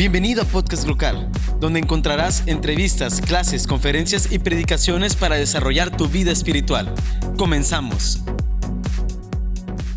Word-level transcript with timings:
Bienvenido 0.00 0.40
a 0.40 0.46
Podcast 0.46 0.86
Local, 0.86 1.30
donde 1.58 1.78
encontrarás 1.78 2.44
entrevistas, 2.46 3.20
clases, 3.20 3.66
conferencias 3.66 4.32
y 4.32 4.38
predicaciones 4.38 5.14
para 5.14 5.34
desarrollar 5.34 5.94
tu 5.94 6.08
vida 6.08 6.32
espiritual. 6.32 6.94
Comenzamos. 7.36 8.20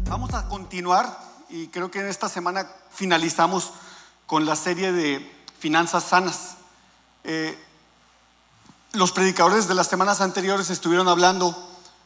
Vamos 0.10 0.34
a 0.34 0.50
continuar 0.50 1.08
y 1.48 1.68
creo 1.68 1.90
que 1.90 2.02
en 2.02 2.08
esta 2.08 2.28
semana 2.28 2.70
finalizamos 2.92 3.72
con 4.26 4.46
la 4.46 4.58
serie 4.58 4.92
de 4.92 5.26
finanzas 5.58 6.04
sanas. 6.04 6.58
Eh, 7.24 7.58
los 8.92 9.14
predicadores 9.14 9.70
de 9.70 9.74
las 9.74 9.88
semanas 9.88 10.20
anteriores 10.20 10.70
estuvieron 10.70 11.08
hablando 11.08 11.56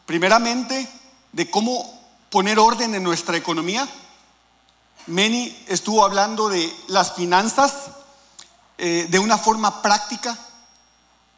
primeramente 0.06 0.88
de 1.32 1.50
cómo 1.50 2.00
poner 2.30 2.60
orden 2.60 2.94
en 2.94 3.02
nuestra 3.02 3.38
economía, 3.38 3.90
Meni 5.08 5.58
estuvo 5.68 6.04
hablando 6.04 6.50
de 6.50 6.76
las 6.88 7.14
finanzas 7.14 7.92
eh, 8.78 9.08
de 9.10 9.20
una 9.20 9.38
forma 9.38 9.82
práctica 9.82 10.38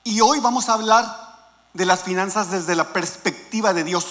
y 0.03 0.21
hoy 0.21 0.39
vamos 0.39 0.69
a 0.69 0.73
hablar 0.73 1.37
de 1.73 1.85
las 1.85 2.01
finanzas 2.01 2.49
desde 2.49 2.75
la 2.75 2.91
perspectiva 2.91 3.73
de 3.73 3.83
Dios. 3.83 4.05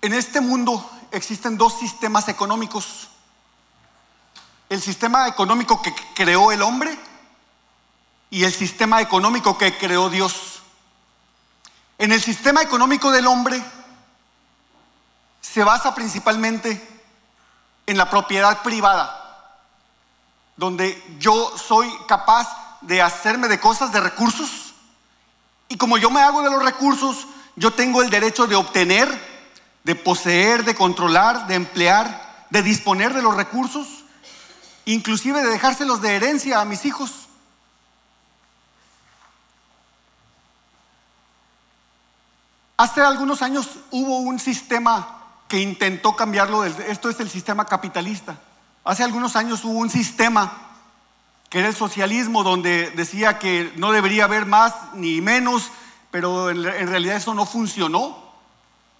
En 0.00 0.14
este 0.14 0.40
mundo 0.40 0.90
existen 1.10 1.58
dos 1.58 1.78
sistemas 1.78 2.28
económicos. 2.28 3.08
El 4.70 4.80
sistema 4.80 5.28
económico 5.28 5.82
que 5.82 5.94
creó 6.14 6.50
el 6.50 6.62
hombre 6.62 6.98
y 8.30 8.44
el 8.44 8.54
sistema 8.54 9.02
económico 9.02 9.58
que 9.58 9.76
creó 9.76 10.08
Dios. 10.08 10.62
En 11.98 12.12
el 12.12 12.22
sistema 12.22 12.62
económico 12.62 13.10
del 13.10 13.26
hombre 13.26 13.62
se 15.52 15.64
basa 15.64 15.94
principalmente 15.94 16.86
en 17.86 17.96
la 17.96 18.10
propiedad 18.10 18.62
privada, 18.62 19.54
donde 20.56 21.02
yo 21.18 21.56
soy 21.56 21.90
capaz 22.08 22.48
de 22.80 23.00
hacerme 23.00 23.48
de 23.48 23.60
cosas, 23.60 23.92
de 23.92 24.00
recursos, 24.00 24.74
y 25.68 25.76
como 25.76 25.98
yo 25.98 26.10
me 26.10 26.20
hago 26.20 26.42
de 26.42 26.50
los 26.50 26.62
recursos, 26.62 27.26
yo 27.54 27.72
tengo 27.72 28.02
el 28.02 28.10
derecho 28.10 28.46
de 28.46 28.56
obtener, 28.56 29.08
de 29.84 29.94
poseer, 29.94 30.64
de 30.64 30.74
controlar, 30.74 31.46
de 31.46 31.54
emplear, 31.54 32.46
de 32.50 32.62
disponer 32.62 33.14
de 33.14 33.22
los 33.22 33.34
recursos, 33.34 33.86
inclusive 34.84 35.42
de 35.42 35.50
dejárselos 35.50 36.00
de 36.02 36.16
herencia 36.16 36.60
a 36.60 36.64
mis 36.64 36.84
hijos. 36.84 37.10
Hace 42.76 43.00
algunos 43.00 43.42
años 43.42 43.70
hubo 43.90 44.18
un 44.18 44.38
sistema 44.38 45.15
que 45.48 45.60
intentó 45.60 46.16
cambiarlo. 46.16 46.64
Esto 46.64 47.10
es 47.10 47.20
el 47.20 47.30
sistema 47.30 47.64
capitalista. 47.66 48.36
Hace 48.84 49.02
algunos 49.02 49.36
años 49.36 49.64
hubo 49.64 49.78
un 49.78 49.90
sistema 49.90 50.66
que 51.48 51.60
era 51.60 51.68
el 51.68 51.74
socialismo, 51.74 52.42
donde 52.42 52.90
decía 52.92 53.38
que 53.38 53.72
no 53.76 53.92
debería 53.92 54.24
haber 54.24 54.46
más 54.46 54.74
ni 54.94 55.20
menos, 55.20 55.70
pero 56.10 56.50
en, 56.50 56.62
realidad 56.62 57.16
eso 57.16 57.34
no 57.34 57.46
funcionó. 57.46 58.24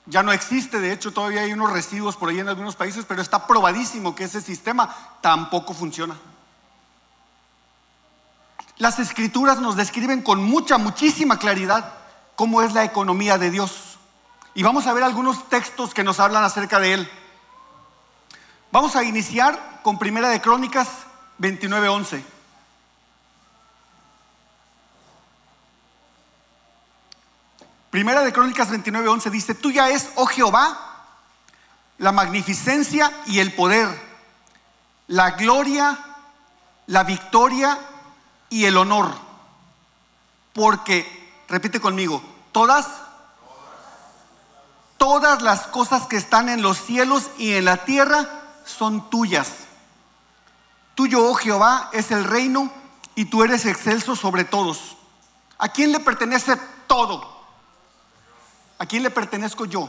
Ya 0.06 0.22
no 0.22 0.32
existe, 0.32 0.80
de 0.80 0.92
hecho 0.92 1.12
todavía 1.12 1.40
hay 1.40 1.52
unos 1.52 1.72
residuos 1.72 2.16
por 2.16 2.28
ahí 2.28 2.38
en 2.38 2.48
algunos 2.48 2.76
países, 2.76 3.04
pero 3.06 3.20
está 3.20 3.46
probadísimo 3.46 4.14
que 4.14 4.24
ese 4.24 4.40
sistema 4.40 4.94
tampoco 5.20 5.74
funciona. 5.74 6.16
Las 8.78 8.98
escrituras 9.00 9.58
nos 9.58 9.74
describen 9.74 10.22
con 10.22 10.44
mucha, 10.44 10.78
muchísima 10.78 11.38
claridad 11.38 11.94
cómo 12.36 12.62
es 12.62 12.72
la 12.74 12.84
economía 12.84 13.38
de 13.38 13.50
Dios. 13.50 13.85
Y 14.56 14.62
vamos 14.62 14.86
a 14.86 14.94
ver 14.94 15.04
algunos 15.04 15.50
textos 15.50 15.92
que 15.92 16.02
nos 16.02 16.18
hablan 16.18 16.42
acerca 16.42 16.80
de 16.80 16.94
él. 16.94 17.10
Vamos 18.72 18.96
a 18.96 19.04
iniciar 19.04 19.80
con 19.82 19.98
Primera 19.98 20.30
de 20.30 20.40
Crónicas 20.40 20.88
29:11. 21.36 22.24
Primera 27.90 28.22
de 28.22 28.32
Crónicas 28.32 28.70
29:11 28.70 29.28
dice, 29.28 29.54
"Tuya 29.54 29.90
es, 29.90 30.08
oh 30.14 30.24
Jehová, 30.24 31.04
la 31.98 32.12
magnificencia 32.12 33.12
y 33.26 33.40
el 33.40 33.52
poder, 33.52 33.86
la 35.08 35.32
gloria, 35.32 35.98
la 36.86 37.04
victoria 37.04 37.78
y 38.48 38.64
el 38.64 38.78
honor, 38.78 39.14
porque 40.54 41.44
repite 41.46 41.78
conmigo, 41.78 42.22
todas 42.52 42.86
Todas 45.06 45.40
las 45.40 45.68
cosas 45.68 46.08
que 46.08 46.16
están 46.16 46.48
en 46.48 46.62
los 46.62 46.78
cielos 46.78 47.30
y 47.38 47.52
en 47.52 47.66
la 47.66 47.84
tierra 47.84 48.28
son 48.64 49.08
tuyas. 49.08 49.52
Tuyo, 50.96 51.30
oh 51.30 51.34
Jehová, 51.34 51.90
es 51.92 52.10
el 52.10 52.24
reino 52.24 52.72
y 53.14 53.26
tú 53.26 53.44
eres 53.44 53.66
excelso 53.66 54.16
sobre 54.16 54.42
todos. 54.42 54.96
¿A 55.58 55.68
quién 55.68 55.92
le 55.92 56.00
pertenece 56.00 56.58
todo? 56.88 57.24
¿A 58.78 58.86
quién 58.86 59.04
le 59.04 59.10
pertenezco 59.10 59.64
yo? 59.64 59.88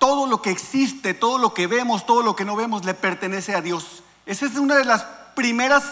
Todo 0.00 0.26
lo 0.26 0.42
que 0.42 0.50
existe, 0.50 1.14
todo 1.14 1.38
lo 1.38 1.54
que 1.54 1.68
vemos, 1.68 2.06
todo 2.06 2.22
lo 2.22 2.34
que 2.34 2.44
no 2.44 2.56
vemos, 2.56 2.84
le 2.84 2.94
pertenece 2.94 3.54
a 3.54 3.60
Dios. 3.60 4.02
Esa 4.26 4.46
es 4.46 4.56
una 4.56 4.74
de 4.74 4.84
las 4.84 5.04
primeras 5.36 5.84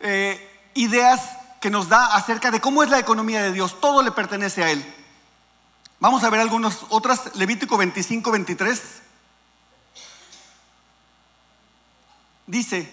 eh, 0.00 0.70
ideas 0.74 1.20
que 1.60 1.70
nos 1.70 1.88
da 1.88 2.16
acerca 2.16 2.50
de 2.50 2.60
cómo 2.60 2.82
es 2.82 2.90
la 2.90 2.98
economía 2.98 3.42
de 3.42 3.52
Dios. 3.52 3.80
Todo 3.80 4.02
le 4.02 4.10
pertenece 4.10 4.64
a 4.64 4.72
Él. 4.72 4.97
Vamos 6.00 6.22
a 6.22 6.30
ver 6.30 6.40
algunas 6.40 6.78
otras. 6.90 7.34
Levítico 7.34 7.76
25, 7.76 8.30
23. 8.30 8.82
Dice, 12.46 12.92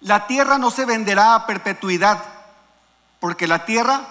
la 0.00 0.26
tierra 0.26 0.58
no 0.58 0.70
se 0.70 0.84
venderá 0.86 1.34
a 1.34 1.46
perpetuidad, 1.46 2.22
porque 3.20 3.46
la 3.46 3.64
tierra, 3.64 4.06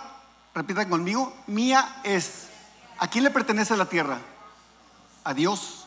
repitan 0.54 0.90
conmigo, 0.90 1.36
mía 1.48 2.02
es. 2.04 2.48
¿A 3.00 3.08
quién 3.08 3.24
le 3.24 3.32
pertenece 3.32 3.76
la 3.78 3.86
tierra? 3.86 4.20
A 5.24 5.34
Dios. 5.34 5.86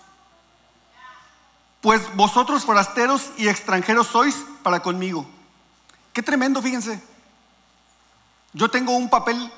Pues 1.81 2.03
vosotros 2.17 2.65
forasteros 2.65 3.31
y 3.37 3.49
extranjeros 3.49 4.09
sois 4.09 4.35
para 4.63 4.81
conmigo. 4.81 5.27
Qué 6.13 6.23
tremendo, 6.23 6.61
fíjense. 6.63 7.01
Yo 8.53 8.71
tengo 8.71 8.97
un 8.97 9.11
papel 9.11 9.53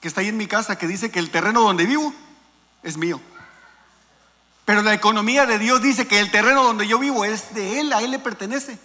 que 0.00 0.08
está 0.08 0.20
ahí 0.20 0.28
en 0.28 0.36
mi 0.36 0.46
casa 0.46 0.78
que 0.78 0.86
dice 0.86 1.10
que 1.10 1.18
el 1.18 1.30
terreno 1.30 1.60
donde 1.60 1.84
vivo 1.84 2.14
es 2.82 2.96
mío. 2.96 3.20
Pero 4.64 4.82
la 4.82 4.92
economía 4.92 5.46
de 5.46 5.58
Dios 5.58 5.80
dice 5.80 6.06
que 6.06 6.20
el 6.20 6.30
terreno 6.30 6.62
donde 6.62 6.86
yo 6.86 6.98
vivo 6.98 7.24
es 7.24 7.54
de 7.54 7.80
Él, 7.80 7.92
a 7.92 8.02
Él 8.02 8.10
le 8.10 8.18
pertenece. 8.18 8.78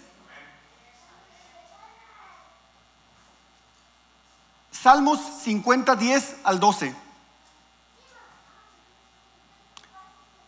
Salmos 4.72 5.20
50, 5.42 5.94
10 5.96 6.36
al 6.44 6.60
12. 6.60 6.94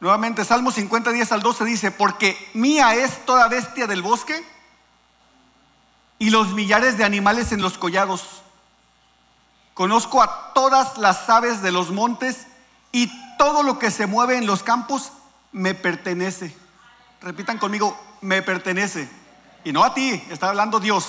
Nuevamente, 0.00 0.44
Salmos 0.44 0.74
50, 0.74 1.10
10 1.10 1.32
al 1.32 1.42
12 1.42 1.64
dice, 1.64 1.90
porque 1.90 2.50
mía 2.54 2.94
es 2.94 3.24
toda 3.24 3.48
bestia 3.48 3.86
del 3.86 4.02
bosque 4.02 4.44
y 6.18 6.30
los 6.30 6.54
millares 6.54 6.98
de 6.98 7.04
animales 7.04 7.52
en 7.52 7.62
los 7.62 7.78
collados. 7.78 8.42
Conozco 9.74 10.22
a 10.22 10.52
todas 10.54 10.96
las 10.98 11.28
aves 11.28 11.60
de 11.60 11.72
los 11.72 11.90
montes 11.90 12.46
y 12.96 13.12
todo 13.36 13.62
lo 13.62 13.78
que 13.78 13.90
se 13.90 14.06
mueve 14.06 14.38
en 14.38 14.46
los 14.46 14.62
campos 14.62 15.12
me 15.52 15.74
pertenece. 15.74 16.56
Repitan 17.20 17.58
conmigo, 17.58 17.94
me 18.22 18.40
pertenece. 18.40 19.06
Y 19.64 19.72
no 19.72 19.84
a 19.84 19.92
ti, 19.92 20.22
está 20.30 20.48
hablando 20.48 20.80
Dios. 20.80 21.06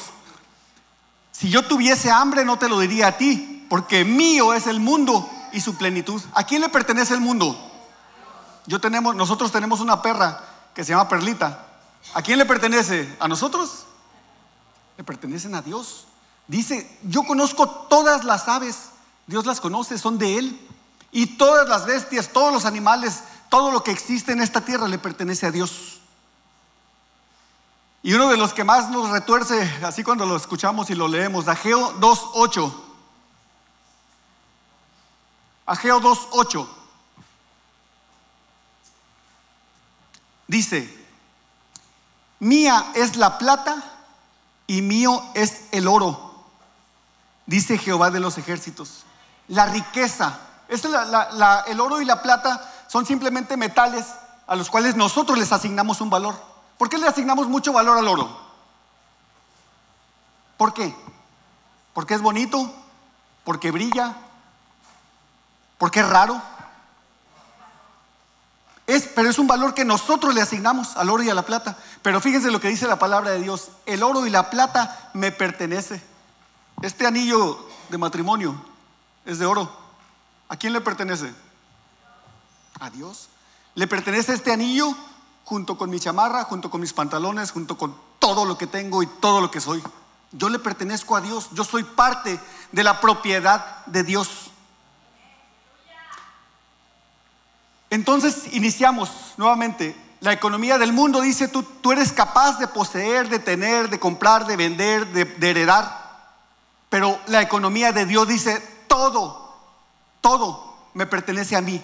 Si 1.32 1.50
yo 1.50 1.66
tuviese 1.66 2.12
hambre 2.12 2.44
no 2.44 2.60
te 2.60 2.68
lo 2.68 2.78
diría 2.78 3.08
a 3.08 3.18
ti, 3.18 3.66
porque 3.70 4.04
mío 4.04 4.54
es 4.54 4.68
el 4.68 4.82
mundo 4.82 5.30
y 5.54 5.62
su 5.62 5.78
plenitud. 5.78 6.22
¿A 6.34 6.44
quién 6.44 6.60
le 6.60 6.68
pertenece 6.68 7.14
el 7.14 7.22
mundo? 7.22 7.58
Yo 8.66 8.82
tenemos, 8.82 9.16
nosotros 9.16 9.50
tenemos 9.54 9.80
una 9.80 10.02
perra 10.02 10.44
que 10.76 10.84
se 10.84 10.90
llama 10.90 11.08
Perlita. 11.08 11.68
¿A 12.14 12.22
quién 12.22 12.38
le 12.38 12.46
pertenece? 12.46 13.16
¿A 13.18 13.30
nosotros? 13.30 13.86
Le 14.98 15.06
pertenecen 15.06 15.56
a 15.56 15.62
Dios. 15.62 16.06
Dice, 16.50 17.00
yo 17.04 17.24
conozco 17.24 17.70
todas 17.70 18.26
las 18.26 18.50
aves. 18.50 18.90
Dios 19.26 19.46
las 19.46 19.62
conoce, 19.62 19.98
son 19.98 20.18
de 20.18 20.38
Él. 20.38 20.68
Y 21.12 21.38
todas 21.38 21.68
las 21.68 21.86
bestias, 21.86 22.30
todos 22.30 22.54
los 22.54 22.66
animales, 22.66 23.24
todo 23.50 23.72
lo 23.72 23.84
que 23.84 23.92
existe 23.92 24.32
en 24.32 24.42
esta 24.42 24.62
tierra 24.62 24.88
le 24.88 25.00
pertenece 25.00 25.46
a 25.46 25.52
Dios. 25.52 26.02
Y 28.04 28.14
uno 28.14 28.30
de 28.30 28.38
los 28.38 28.54
que 28.54 28.64
más 28.64 28.90
nos 28.90 29.10
retuerce, 29.10 29.62
así 29.84 30.04
cuando 30.04 30.26
lo 30.26 30.36
escuchamos 30.36 30.90
y 30.90 30.96
lo 30.96 31.08
leemos, 31.08 31.48
Ageo 31.48 32.00
2.8. 32.00 32.74
Ageo 35.66 36.00
2.8. 36.00 36.68
Dice, 40.48 41.06
mía 42.40 42.92
es 42.96 43.18
la 43.18 43.38
plata 43.38 43.84
y 44.66 44.82
mío 44.82 45.22
es 45.34 45.64
el 45.72 45.88
oro, 45.88 46.46
dice 47.46 47.78
Jehová 47.78 48.12
de 48.12 48.22
los 48.22 48.38
ejércitos. 48.38 49.04
La 49.50 49.66
riqueza 49.66 50.40
el 50.70 51.80
oro 51.80 52.02
y 52.02 52.06
la 52.06 52.22
plata 52.22 52.70
son 52.88 53.06
simplemente 53.06 53.58
metales 53.58 54.06
a 54.48 54.56
los 54.56 54.70
cuales 54.70 54.96
nosotros 54.96 55.38
les 55.38 55.52
asignamos 55.52 56.02
un 56.02 56.10
valor. 56.10 56.36
¿Por 56.78 56.90
qué 56.90 56.98
le 56.98 57.08
asignamos 57.08 57.48
mucho 57.48 57.74
valor 57.74 57.98
al 57.98 58.08
oro? 58.08 58.30
¿Por 60.58 60.74
qué? 60.74 60.96
¿Porque 61.94 62.14
es 62.14 62.22
bonito? 62.22 62.72
¿Porque 63.44 63.72
brilla? 63.72 64.16
¿Porque 65.78 66.00
es 66.00 66.10
raro? 66.10 66.42
Es, 68.88 69.08
pero 69.08 69.30
es 69.30 69.38
un 69.38 69.48
valor 69.48 69.74
que 69.74 69.84
nosotros 69.84 70.34
le 70.34 70.42
asignamos 70.42 70.96
al 70.96 71.10
oro 71.10 71.24
y 71.24 71.30
a 71.30 71.36
la 71.36 71.44
plata. 71.44 71.78
Pero 72.02 72.22
fíjense 72.22 72.52
lo 72.52 72.62
que 72.62 72.70
dice 72.70 72.88
la 72.88 73.00
palabra 73.00 73.32
de 73.32 73.42
Dios. 73.42 73.70
El 73.86 74.02
oro 74.02 74.26
y 74.26 74.30
la 74.30 74.50
plata 74.50 75.10
me 75.14 75.32
pertenece. 75.32 76.02
Este 76.82 77.06
anillo 77.06 77.68
de 77.90 77.98
matrimonio 77.98 78.56
es 79.26 79.40
de 79.40 79.46
oro. 79.46 79.87
¿A 80.50 80.58
quién 80.58 80.74
le 80.74 80.82
pertenece? 80.82 81.34
A 82.80 82.90
Dios. 82.90 83.30
Le 83.76 83.88
pertenece 83.88 84.34
este 84.34 84.52
anillo 84.52 84.96
junto 85.44 85.78
con 85.78 85.90
mi 85.90 86.00
chamarra, 86.00 86.44
junto 86.44 86.70
con 86.70 86.82
mis 86.82 86.94
pantalones, 86.94 87.52
junto 87.52 87.78
con 87.78 87.96
todo 88.20 88.46
lo 88.46 88.58
que 88.58 88.68
tengo 88.68 89.04
y 89.04 89.08
todo 89.08 89.42
lo 89.42 89.52
que 89.52 89.62
soy. 89.62 89.84
Yo 90.32 90.50
le 90.50 90.60
pertenezco 90.60 91.16
a 91.16 91.22
Dios. 91.22 91.50
Yo 91.54 91.64
soy 91.64 91.84
parte 91.84 92.40
de 92.72 92.84
la 92.84 93.00
propiedad 93.00 93.86
de 93.86 94.04
Dios. 94.04 94.52
Entonces 97.90 98.54
iniciamos 98.54 99.10
nuevamente. 99.38 99.96
La 100.20 100.34
economía 100.34 100.78
del 100.78 100.94
mundo 100.94 101.22
dice, 101.22 101.48
tú, 101.48 101.64
tú 101.64 101.92
eres 101.92 102.12
capaz 102.12 102.58
de 102.60 102.68
poseer, 102.68 103.30
de 103.30 103.40
tener, 103.40 103.90
de 103.90 104.00
comprar, 104.00 104.48
de 104.48 104.58
vender, 104.58 105.08
de, 105.14 105.26
de 105.26 105.50
heredar. 105.50 106.08
Pero 106.90 107.20
la 107.28 107.42
economía 107.42 107.92
de 107.92 108.06
Dios 108.06 108.28
dice, 108.28 108.60
todo, 108.88 109.47
todo 110.28 110.76
me 110.94 111.06
pertenece 111.06 111.56
a 111.56 111.62
mí. 111.62 111.82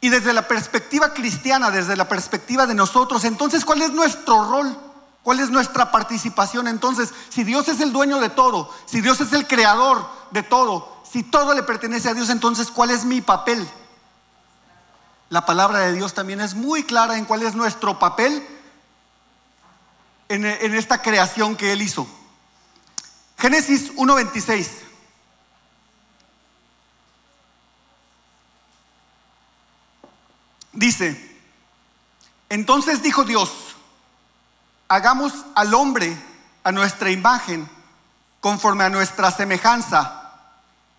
Y 0.00 0.08
desde 0.08 0.32
la 0.32 0.48
perspectiva 0.48 1.14
cristiana, 1.14 1.70
desde 1.70 1.94
la 1.94 2.08
perspectiva 2.08 2.66
de 2.66 2.74
nosotros, 2.74 3.24
entonces, 3.24 3.64
¿cuál 3.64 3.82
es 3.82 3.92
nuestro 3.92 4.50
rol? 4.50 4.76
¿Cuál 5.22 5.38
es 5.38 5.48
nuestra 5.48 5.92
participación? 5.92 6.66
Entonces, 6.66 7.14
si 7.28 7.44
Dios 7.44 7.68
es 7.68 7.80
el 7.80 7.92
dueño 7.92 8.18
de 8.18 8.30
todo, 8.30 8.68
si 8.86 9.00
Dios 9.00 9.20
es 9.20 9.32
el 9.32 9.46
creador 9.46 10.10
de 10.32 10.42
todo, 10.42 11.02
si 11.08 11.22
todo 11.22 11.54
le 11.54 11.62
pertenece 11.62 12.08
a 12.08 12.14
Dios, 12.14 12.30
entonces 12.30 12.72
¿cuál 12.72 12.90
es 12.90 13.04
mi 13.04 13.20
papel? 13.20 13.64
La 15.28 15.46
palabra 15.46 15.78
de 15.80 15.92
Dios 15.92 16.14
también 16.14 16.40
es 16.40 16.54
muy 16.54 16.82
clara 16.82 17.16
en 17.16 17.26
cuál 17.26 17.44
es 17.44 17.54
nuestro 17.54 18.00
papel 18.00 18.44
en, 20.28 20.46
en 20.46 20.74
esta 20.74 21.00
creación 21.00 21.54
que 21.54 21.72
Él 21.72 21.82
hizo. 21.82 22.08
Génesis 23.38 23.94
1.26. 23.94 24.85
Dice, 30.76 31.40
entonces 32.50 33.02
dijo 33.02 33.24
Dios, 33.24 33.50
hagamos 34.88 35.32
al 35.54 35.72
hombre 35.72 36.16
a 36.64 36.70
nuestra 36.70 37.10
imagen, 37.10 37.68
conforme 38.40 38.84
a 38.84 38.90
nuestra 38.90 39.30
semejanza 39.30 40.32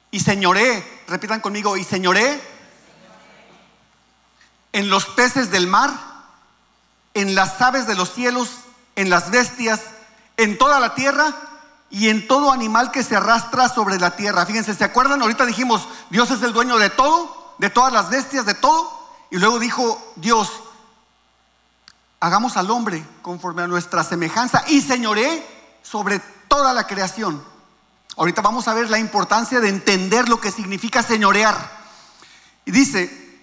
y 0.10 0.20
señoré, 0.20 1.04
repitan 1.08 1.42
conmigo, 1.42 1.78
y 1.78 1.84
señoré 1.84 2.42
en 4.74 4.90
los 4.90 5.06
peces 5.06 5.52
del 5.52 5.68
mar, 5.68 5.92
en 7.14 7.36
las 7.36 7.62
aves 7.62 7.86
de 7.86 7.96
los 7.96 8.12
cielos, 8.12 8.50
en 8.96 9.12
las 9.12 9.30
bestias, 9.30 9.82
en 10.38 10.58
toda 10.58 10.80
la 10.80 10.96
tierra 10.96 11.34
y 11.92 12.10
en 12.10 12.28
todo 12.28 12.52
animal 12.52 12.90
que 12.90 13.04
se 13.04 13.16
arrastra 13.16 13.70
sobre 13.70 14.00
la 14.00 14.16
tierra. 14.16 14.46
Fíjense, 14.48 14.74
¿se 14.74 14.84
acuerdan? 14.84 15.22
Ahorita 15.22 15.46
dijimos, 15.46 15.88
Dios 16.10 16.32
es 16.32 16.42
el 16.42 16.52
dueño 16.52 16.80
de 16.80 16.90
todo, 16.90 17.56
de 17.60 17.70
todas 17.70 17.94
las 17.94 18.10
bestias, 18.10 18.46
de 18.48 18.56
todo. 18.56 18.97
Y 19.30 19.38
luego 19.38 19.60
dijo 19.60 20.14
Dios, 20.16 20.52
hagamos 22.20 22.58
al 22.58 22.72
hombre 22.72 23.06
conforme 23.22 23.64
a 23.64 23.68
nuestra 23.68 24.04
semejanza 24.04 24.64
y 24.68 24.82
señoré 24.82 25.46
sobre 25.84 26.20
toda 26.48 26.74
la 26.74 26.88
creación. 26.88 27.44
Ahorita 28.16 28.42
vamos 28.42 28.68
a 28.68 28.74
ver 28.74 28.90
la 28.90 29.00
importancia 29.00 29.60
de 29.60 29.70
entender 29.70 30.28
lo 30.28 30.40
que 30.40 30.52
significa 30.52 31.04
señorear. 31.04 31.78
Y 32.66 32.72
dice, 32.72 33.40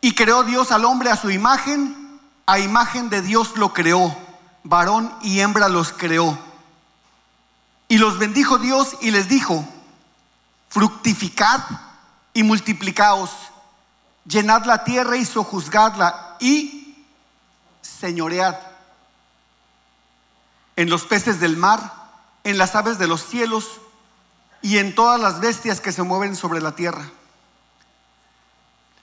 y 0.00 0.14
creó 0.14 0.44
Dios 0.44 0.70
al 0.70 0.84
hombre 0.84 1.10
a 1.10 1.16
su 1.16 1.30
imagen, 1.30 2.20
a 2.46 2.58
imagen 2.58 3.10
de 3.10 3.20
Dios 3.22 3.56
lo 3.56 3.72
creó, 3.72 4.16
varón 4.62 5.12
y 5.22 5.40
hembra 5.40 5.68
los 5.68 5.92
creó. 5.92 6.38
Y 7.88 7.98
los 7.98 8.18
bendijo 8.18 8.58
Dios 8.58 8.96
y 9.00 9.10
les 9.10 9.28
dijo, 9.28 9.66
fructificad 10.68 11.60
y 12.32 12.42
multiplicaos, 12.42 13.30
llenad 14.24 14.64
la 14.64 14.84
tierra 14.84 15.16
y 15.16 15.24
sojuzgadla 15.24 16.36
y 16.40 17.04
señoread 17.82 18.56
en 20.76 20.88
los 20.88 21.04
peces 21.04 21.40
del 21.40 21.56
mar 21.56 22.00
en 22.44 22.58
las 22.58 22.74
aves 22.74 22.98
de 22.98 23.06
los 23.06 23.24
cielos 23.26 23.80
y 24.62 24.78
en 24.78 24.94
todas 24.94 25.20
las 25.20 25.40
bestias 25.40 25.80
que 25.80 25.92
se 25.92 26.02
mueven 26.02 26.36
sobre 26.36 26.60
la 26.60 26.74
tierra. 26.74 27.10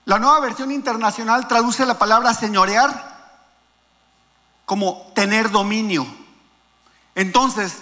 La 0.06 0.20
nueva 0.20 0.40
versión 0.40 0.72
internacional 0.72 1.48
traduce 1.48 1.86
la 1.86 1.98
palabra 1.98 2.34
señorear 2.34 3.18
como 4.66 5.12
tener 5.16 5.52
dominio. 5.52 6.08
Entonces, 7.16 7.74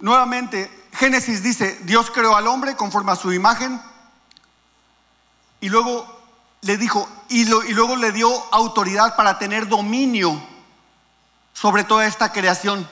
nuevamente, 0.00 0.70
Génesis 0.92 1.42
dice, 1.42 1.78
Dios 1.82 2.10
creó 2.10 2.36
al 2.36 2.46
hombre 2.46 2.76
conforme 2.76 3.12
a 3.12 3.16
su 3.16 3.32
imagen 3.32 3.80
y 5.64 5.70
luego 5.70 6.06
le 6.60 6.76
dijo, 6.76 7.08
y, 7.30 7.40
y 7.40 7.72
luego 7.72 7.96
le 7.96 8.12
dio 8.12 8.28
autoridad 8.52 9.16
para 9.16 9.38
tener 9.38 9.66
dominio 9.66 10.38
sobre 11.54 11.84
toda 11.84 12.04
esta 12.04 12.32
creación. 12.32 12.86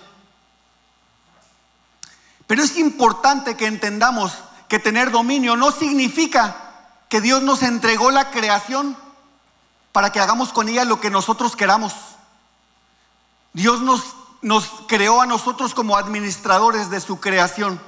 Pero 2.47 2.63
es 2.63 2.79
importante 2.79 3.59
que 3.59 3.67
entendamos 3.67 4.33
que 4.69 4.79
tener 4.79 5.11
dominio 5.11 5.55
no 5.55 5.71
significa 5.71 6.57
que 7.11 7.21
Dios 7.21 7.43
nos 7.43 7.63
entregó 7.63 8.11
la 8.11 8.31
creación 8.31 8.97
para 9.93 10.11
que 10.11 10.21
hagamos 10.21 10.51
con 10.55 10.67
ella 10.71 10.87
lo 10.87 10.99
que 10.99 11.11
nosotros 11.11 11.57
queramos. 11.57 11.93
Dios 13.53 13.83
nos 14.41 14.65
creó 14.89 15.21
a 15.21 15.27
nosotros 15.27 15.75
como 15.75 15.99
administradores 15.99 16.89
de 16.89 17.03
su 17.03 17.21
creación. 17.21 17.79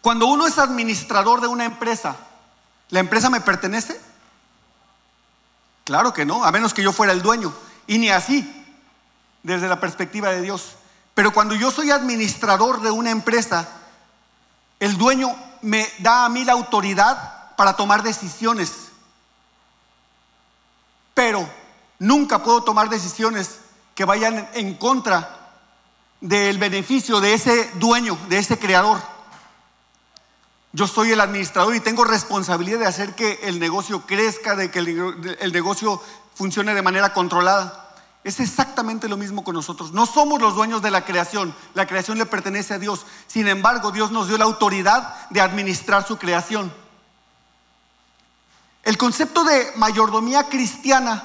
Cuando 0.00 0.24
uno 0.24 0.46
es 0.46 0.56
administrador 0.56 1.42
de 1.42 1.48
una 1.48 1.66
empresa, 1.66 2.16
¿la 2.92 3.00
empresa 3.00 3.30
me 3.30 3.40
pertenece? 3.40 3.98
Claro 5.84 6.12
que 6.12 6.26
no, 6.26 6.44
a 6.44 6.52
menos 6.52 6.74
que 6.74 6.82
yo 6.82 6.92
fuera 6.92 7.12
el 7.12 7.22
dueño. 7.22 7.52
Y 7.86 7.96
ni 7.96 8.10
así, 8.10 8.64
desde 9.42 9.66
la 9.66 9.80
perspectiva 9.80 10.28
de 10.28 10.42
Dios. 10.42 10.74
Pero 11.14 11.32
cuando 11.32 11.54
yo 11.54 11.70
soy 11.70 11.90
administrador 11.90 12.82
de 12.82 12.90
una 12.90 13.10
empresa, 13.10 13.66
el 14.78 14.98
dueño 14.98 15.34
me 15.62 15.88
da 16.00 16.26
a 16.26 16.28
mí 16.28 16.44
la 16.44 16.52
autoridad 16.52 17.56
para 17.56 17.76
tomar 17.76 18.02
decisiones. 18.02 18.72
Pero 21.14 21.48
nunca 21.98 22.42
puedo 22.42 22.62
tomar 22.62 22.90
decisiones 22.90 23.58
que 23.94 24.04
vayan 24.04 24.50
en 24.52 24.74
contra 24.74 25.38
del 26.20 26.58
beneficio 26.58 27.20
de 27.20 27.32
ese 27.32 27.70
dueño, 27.76 28.18
de 28.28 28.36
ese 28.36 28.58
creador. 28.58 29.00
Yo 30.72 30.86
soy 30.86 31.12
el 31.12 31.20
administrador 31.20 31.74
y 31.76 31.80
tengo 31.80 32.04
responsabilidad 32.04 32.78
de 32.78 32.86
hacer 32.86 33.14
que 33.14 33.40
el 33.42 33.58
negocio 33.58 34.06
crezca, 34.06 34.56
de 34.56 34.70
que 34.70 34.78
el, 34.78 35.52
negocio 35.52 36.00
funcione 36.34 36.74
de 36.74 36.80
manera 36.80 37.12
controlada. 37.12 37.90
Es 38.24 38.40
exactamente 38.40 39.08
lo 39.08 39.18
mismo 39.18 39.44
con 39.44 39.54
nosotros. 39.54 39.92
No 39.92 40.06
somos 40.06 40.40
los 40.40 40.54
dueños 40.54 40.80
de 40.80 40.90
la 40.90 41.04
creación. 41.04 41.54
La 41.74 41.86
creación 41.86 42.16
le 42.16 42.24
pertenece 42.24 42.72
a 42.72 42.78
Dios. 42.78 43.04
Sin 43.26 43.48
embargo, 43.48 43.90
Dios 43.90 44.12
nos 44.12 44.28
dio 44.28 44.38
la 44.38 44.44
autoridad 44.44 45.28
de 45.28 45.42
administrar 45.42 46.06
su 46.06 46.16
creación. 46.16 46.72
El 48.82 48.96
concepto 48.96 49.44
de 49.44 49.72
mayordomía 49.76 50.48
cristiana 50.48 51.24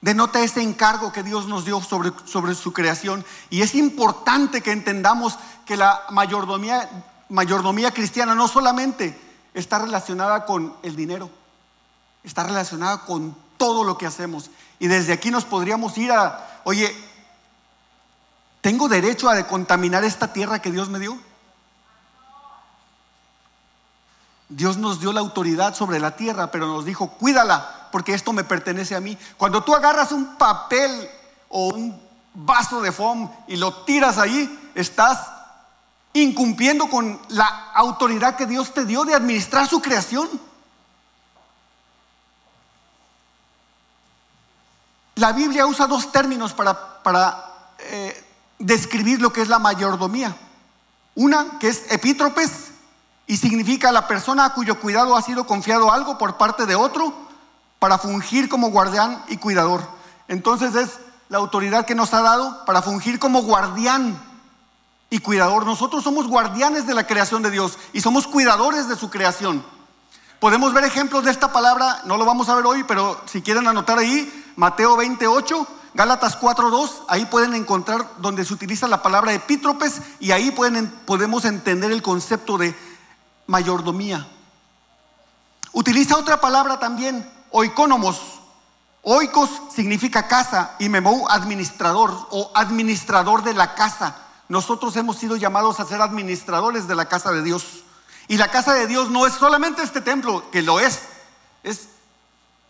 denota 0.00 0.40
ese 0.40 0.62
encargo 0.62 1.12
que 1.12 1.22
Dios 1.22 1.46
nos 1.46 1.64
dio 1.64 1.80
sobre, 1.80 2.12
sobre 2.26 2.54
su 2.54 2.72
creación. 2.72 3.24
Y 3.48 3.62
es 3.62 3.74
importante 3.74 4.60
que 4.60 4.72
entendamos 4.72 5.38
que 5.64 5.76
la 5.76 6.02
mayordomía, 6.10 6.88
mayordomía 7.28 7.92
cristiana 7.92 8.34
no 8.34 8.48
solamente 8.48 9.18
está 9.54 9.78
relacionada 9.78 10.46
con 10.46 10.74
el 10.82 10.96
dinero, 10.96 11.30
está 12.24 12.44
relacionada 12.44 13.02
con 13.02 13.36
todo 13.56 13.84
lo 13.84 13.98
que 13.98 14.06
hacemos. 14.06 14.50
Y 14.78 14.86
desde 14.86 15.12
aquí 15.12 15.30
nos 15.30 15.44
podríamos 15.44 15.96
ir 15.98 16.12
a, 16.12 16.60
oye, 16.64 16.94
¿tengo 18.60 18.88
derecho 18.88 19.28
a 19.28 19.42
contaminar 19.46 20.04
esta 20.04 20.32
tierra 20.32 20.60
que 20.60 20.70
Dios 20.70 20.88
me 20.88 20.98
dio? 20.98 21.18
Dios 24.48 24.78
nos 24.78 25.00
dio 25.00 25.12
la 25.12 25.20
autoridad 25.20 25.74
sobre 25.74 26.00
la 26.00 26.16
tierra, 26.16 26.50
pero 26.50 26.66
nos 26.66 26.84
dijo, 26.84 27.10
cuídala, 27.10 27.88
porque 27.92 28.14
esto 28.14 28.32
me 28.32 28.44
pertenece 28.44 28.94
a 28.94 29.00
mí. 29.00 29.18
Cuando 29.36 29.62
tú 29.62 29.74
agarras 29.74 30.12
un 30.12 30.36
papel 30.36 31.08
o 31.50 31.68
un 31.68 32.00
vaso 32.32 32.80
de 32.80 32.92
foam 32.92 33.30
y 33.46 33.56
lo 33.56 33.74
tiras 33.84 34.16
ahí, 34.16 34.70
estás 34.74 35.37
incumpliendo 36.22 36.88
con 36.88 37.20
la 37.28 37.70
autoridad 37.74 38.36
que 38.36 38.46
Dios 38.46 38.72
te 38.72 38.84
dio 38.84 39.04
de 39.04 39.14
administrar 39.14 39.68
su 39.68 39.80
creación. 39.80 40.28
La 45.16 45.32
Biblia 45.32 45.66
usa 45.66 45.86
dos 45.86 46.12
términos 46.12 46.54
para, 46.54 47.44
eh, 47.80 48.24
describir 48.58 49.20
lo 49.20 49.32
que 49.32 49.42
es 49.42 49.48
la 49.48 49.58
mayordomía. 49.58 50.36
Una 51.14 51.58
que 51.58 51.68
es 51.68 51.90
epítropes 51.90 52.70
y 53.26 53.36
significa 53.36 53.90
la 53.90 54.06
persona 54.06 54.44
a 54.44 54.54
cuyo 54.54 54.78
cuidado 54.80 55.16
ha 55.16 55.22
sido 55.22 55.46
confiado 55.46 55.92
algo 55.92 56.18
por 56.18 56.36
parte 56.36 56.66
de 56.66 56.74
otro 56.74 57.12
para 57.78 57.98
fungir 57.98 58.48
como 58.48 58.70
guardián 58.70 59.24
y 59.28 59.36
cuidador. 59.36 59.82
Entonces 60.28 60.74
es 60.74 60.98
la 61.28 61.38
autoridad 61.38 61.84
que 61.84 61.94
nos 61.94 62.14
ha 62.14 62.22
dado 62.22 62.64
para 62.64 62.82
fungir 62.82 63.18
como 63.18 63.42
guardián 63.42 64.27
y 65.10 65.20
cuidador. 65.20 65.64
Nosotros 65.66 66.04
somos 66.04 66.26
guardianes 66.26 66.86
de 66.86 66.94
la 66.94 67.06
creación 67.06 67.42
de 67.42 67.50
Dios 67.50 67.78
y 67.92 68.00
somos 68.00 68.26
cuidadores 68.26 68.88
de 68.88 68.96
su 68.96 69.10
creación. 69.10 69.64
Podemos 70.40 70.72
ver 70.72 70.84
ejemplos 70.84 71.24
de 71.24 71.32
esta 71.32 71.52
palabra, 71.52 72.02
no 72.04 72.16
lo 72.16 72.24
vamos 72.24 72.48
a 72.48 72.54
ver 72.54 72.64
hoy, 72.66 72.84
pero 72.84 73.20
si 73.26 73.42
quieren 73.42 73.66
anotar 73.66 73.98
ahí, 73.98 74.52
Mateo 74.54 74.96
28, 74.96 75.66
Gálatas 75.94 76.38
4.2, 76.40 76.90
ahí 77.08 77.24
pueden 77.24 77.54
encontrar 77.54 78.06
donde 78.18 78.44
se 78.44 78.54
utiliza 78.54 78.86
la 78.86 79.02
palabra 79.02 79.32
epítropes 79.32 80.00
y 80.20 80.30
ahí 80.30 80.52
pueden, 80.52 80.88
podemos 81.06 81.44
entender 81.44 81.90
el 81.90 82.02
concepto 82.02 82.56
de 82.56 82.76
mayordomía. 83.48 84.28
Utiliza 85.72 86.16
otra 86.16 86.40
palabra 86.40 86.78
también, 86.78 87.28
oikónomos. 87.50 88.20
Oikos 89.02 89.50
significa 89.74 90.28
casa 90.28 90.76
y 90.78 90.88
memou 90.88 91.26
administrador 91.30 92.12
o 92.30 92.50
administrador 92.54 93.42
de 93.42 93.54
la 93.54 93.74
casa. 93.74 94.27
Nosotros 94.48 94.96
hemos 94.96 95.16
sido 95.16 95.36
llamados 95.36 95.78
a 95.78 95.84
ser 95.84 96.00
administradores 96.00 96.88
de 96.88 96.94
la 96.94 97.06
casa 97.06 97.32
de 97.32 97.42
Dios. 97.42 97.84
Y 98.28 98.38
la 98.38 98.48
casa 98.48 98.72
de 98.74 98.86
Dios 98.86 99.10
no 99.10 99.26
es 99.26 99.34
solamente 99.34 99.82
este 99.82 100.00
templo, 100.00 100.50
que 100.50 100.62
lo 100.62 100.80
es, 100.80 101.00
es 101.62 101.88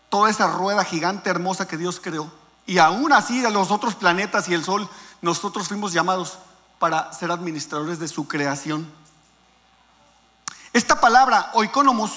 toda 0.09 0.29
esa 0.29 0.47
rueda 0.47 0.83
gigante 0.83 1.29
hermosa 1.29 1.67
que 1.67 1.77
Dios 1.77 1.99
creó. 2.01 2.31
Y 2.65 2.77
aún 2.77 3.13
así 3.13 3.45
a 3.45 3.49
los 3.49 3.71
otros 3.71 3.95
planetas 3.95 4.49
y 4.49 4.53
el 4.53 4.63
sol, 4.63 4.89
nosotros 5.21 5.69
fuimos 5.69 5.93
llamados 5.93 6.37
para 6.79 7.11
ser 7.13 7.31
administradores 7.31 7.99
de 7.99 8.07
su 8.07 8.27
creación. 8.27 8.91
Esta 10.71 10.99
palabra, 10.99 11.49
oikonomos, 11.53 12.11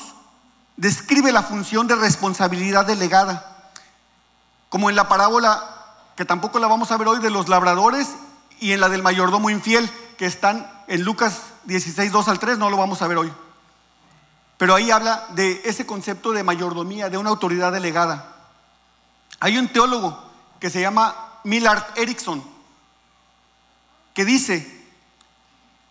describe 0.77 1.33
la 1.33 1.43
función 1.43 1.87
de 1.87 1.95
responsabilidad 1.95 2.85
delegada, 2.85 3.71
como 4.69 4.91
en 4.91 4.97
la 4.97 5.09
parábola, 5.09 5.69
que 6.17 6.25
tampoco 6.25 6.59
la 6.59 6.67
vamos 6.67 6.91
a 6.91 6.97
ver 6.97 7.09
hoy, 7.09 7.21
de 7.21 7.31
los 7.31 7.49
labradores 7.49 8.09
y 8.63 8.73
en 8.73 8.79
la 8.79 8.89
del 8.89 9.03
mayordomo 9.03 9.51
infiel, 9.51 9.91
que 10.17 10.25
están 10.25 10.71
en 10.87 11.03
Lucas 11.03 11.41
16, 11.65 12.13
2 12.13 12.29
al 12.29 12.39
3, 12.39 12.59
no 12.59 12.71
lo 12.71 12.77
vamos 12.77 13.03
a 13.03 13.09
ver 13.09 13.19
hoy. 13.19 13.33
Pero 14.57 14.77
ahí 14.77 14.93
habla 14.93 15.27
de 15.31 15.61
ese 15.65 15.85
concepto 15.85 16.31
de 16.31 16.45
mayordomía, 16.45 17.11
de 17.11 17.19
una 17.19 17.31
autoridad 17.31 17.73
delegada. 17.73 18.37
Hay 19.41 19.59
un 19.59 19.67
teólogo 19.67 20.17
que 20.61 20.71
se 20.71 20.81
llama 20.81 21.41
Millard 21.43 21.83
Erickson, 21.97 22.41
que 24.15 24.25
dice, 24.25 24.87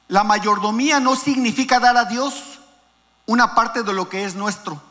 la 0.08 0.24
mayordomía 0.24 1.01
no 1.01 1.18
significa 1.18 1.82
dar 1.82 1.98
a 1.98 2.06
Dios 2.06 2.62
una 3.25 3.54
parte 3.54 3.84
de 3.84 3.92
lo 3.92 4.08
que 4.08 4.24
es 4.24 4.36
nuestro, 4.36 4.82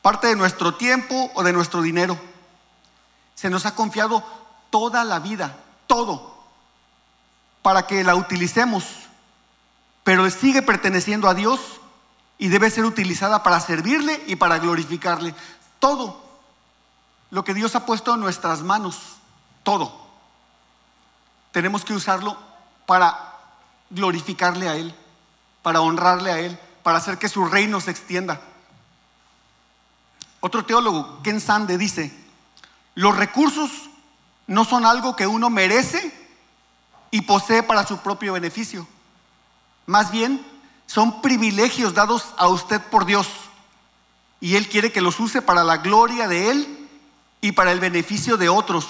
parte 0.00 0.28
de 0.28 0.36
nuestro 0.36 0.76
tiempo 0.76 1.30
o 1.34 1.42
de 1.42 1.52
nuestro 1.52 1.82
dinero. 1.82 2.18
Se 3.34 3.50
nos 3.50 3.66
ha 3.66 3.74
confiado 3.74 4.24
toda 4.70 5.04
la 5.04 5.18
vida, 5.18 5.58
todo, 5.86 6.36
para 7.62 7.86
que 7.86 8.04
la 8.04 8.14
utilicemos, 8.14 8.84
pero 10.04 10.28
sigue 10.30 10.62
perteneciendo 10.62 11.28
a 11.28 11.34
Dios 11.34 11.60
y 12.38 12.48
debe 12.48 12.70
ser 12.70 12.84
utilizada 12.84 13.42
para 13.42 13.60
servirle 13.60 14.22
y 14.26 14.36
para 14.36 14.58
glorificarle. 14.58 15.34
Todo 15.78 16.22
lo 17.30 17.44
que 17.44 17.54
Dios 17.54 17.74
ha 17.74 17.86
puesto 17.86 18.14
en 18.14 18.20
nuestras 18.20 18.62
manos, 18.62 18.98
todo, 19.62 20.06
tenemos 21.52 21.84
que 21.84 21.94
usarlo 21.94 22.36
para 22.86 23.34
glorificarle 23.90 24.68
a 24.68 24.76
Él, 24.76 24.94
para 25.62 25.80
honrarle 25.80 26.30
a 26.30 26.38
Él, 26.38 26.58
para 26.82 26.98
hacer 26.98 27.18
que 27.18 27.28
su 27.28 27.44
reino 27.46 27.80
se 27.80 27.90
extienda. 27.90 28.40
Otro 30.40 30.64
teólogo, 30.64 31.20
Ken 31.22 31.40
Sande, 31.40 31.78
dice, 31.78 32.16
los 32.94 33.16
recursos 33.16 33.85
no 34.46 34.64
son 34.64 34.86
algo 34.86 35.16
que 35.16 35.26
uno 35.26 35.50
merece 35.50 36.12
y 37.10 37.22
posee 37.22 37.62
para 37.62 37.86
su 37.86 37.98
propio 37.98 38.32
beneficio. 38.32 38.86
Más 39.86 40.10
bien, 40.10 40.44
son 40.86 41.20
privilegios 41.22 41.94
dados 41.94 42.26
a 42.36 42.48
usted 42.48 42.80
por 42.80 43.06
Dios. 43.06 43.28
Y 44.40 44.56
Él 44.56 44.68
quiere 44.68 44.92
que 44.92 45.00
los 45.00 45.18
use 45.18 45.42
para 45.42 45.64
la 45.64 45.78
gloria 45.78 46.28
de 46.28 46.50
Él 46.50 46.88
y 47.40 47.52
para 47.52 47.72
el 47.72 47.80
beneficio 47.80 48.36
de 48.36 48.48
otros, 48.48 48.86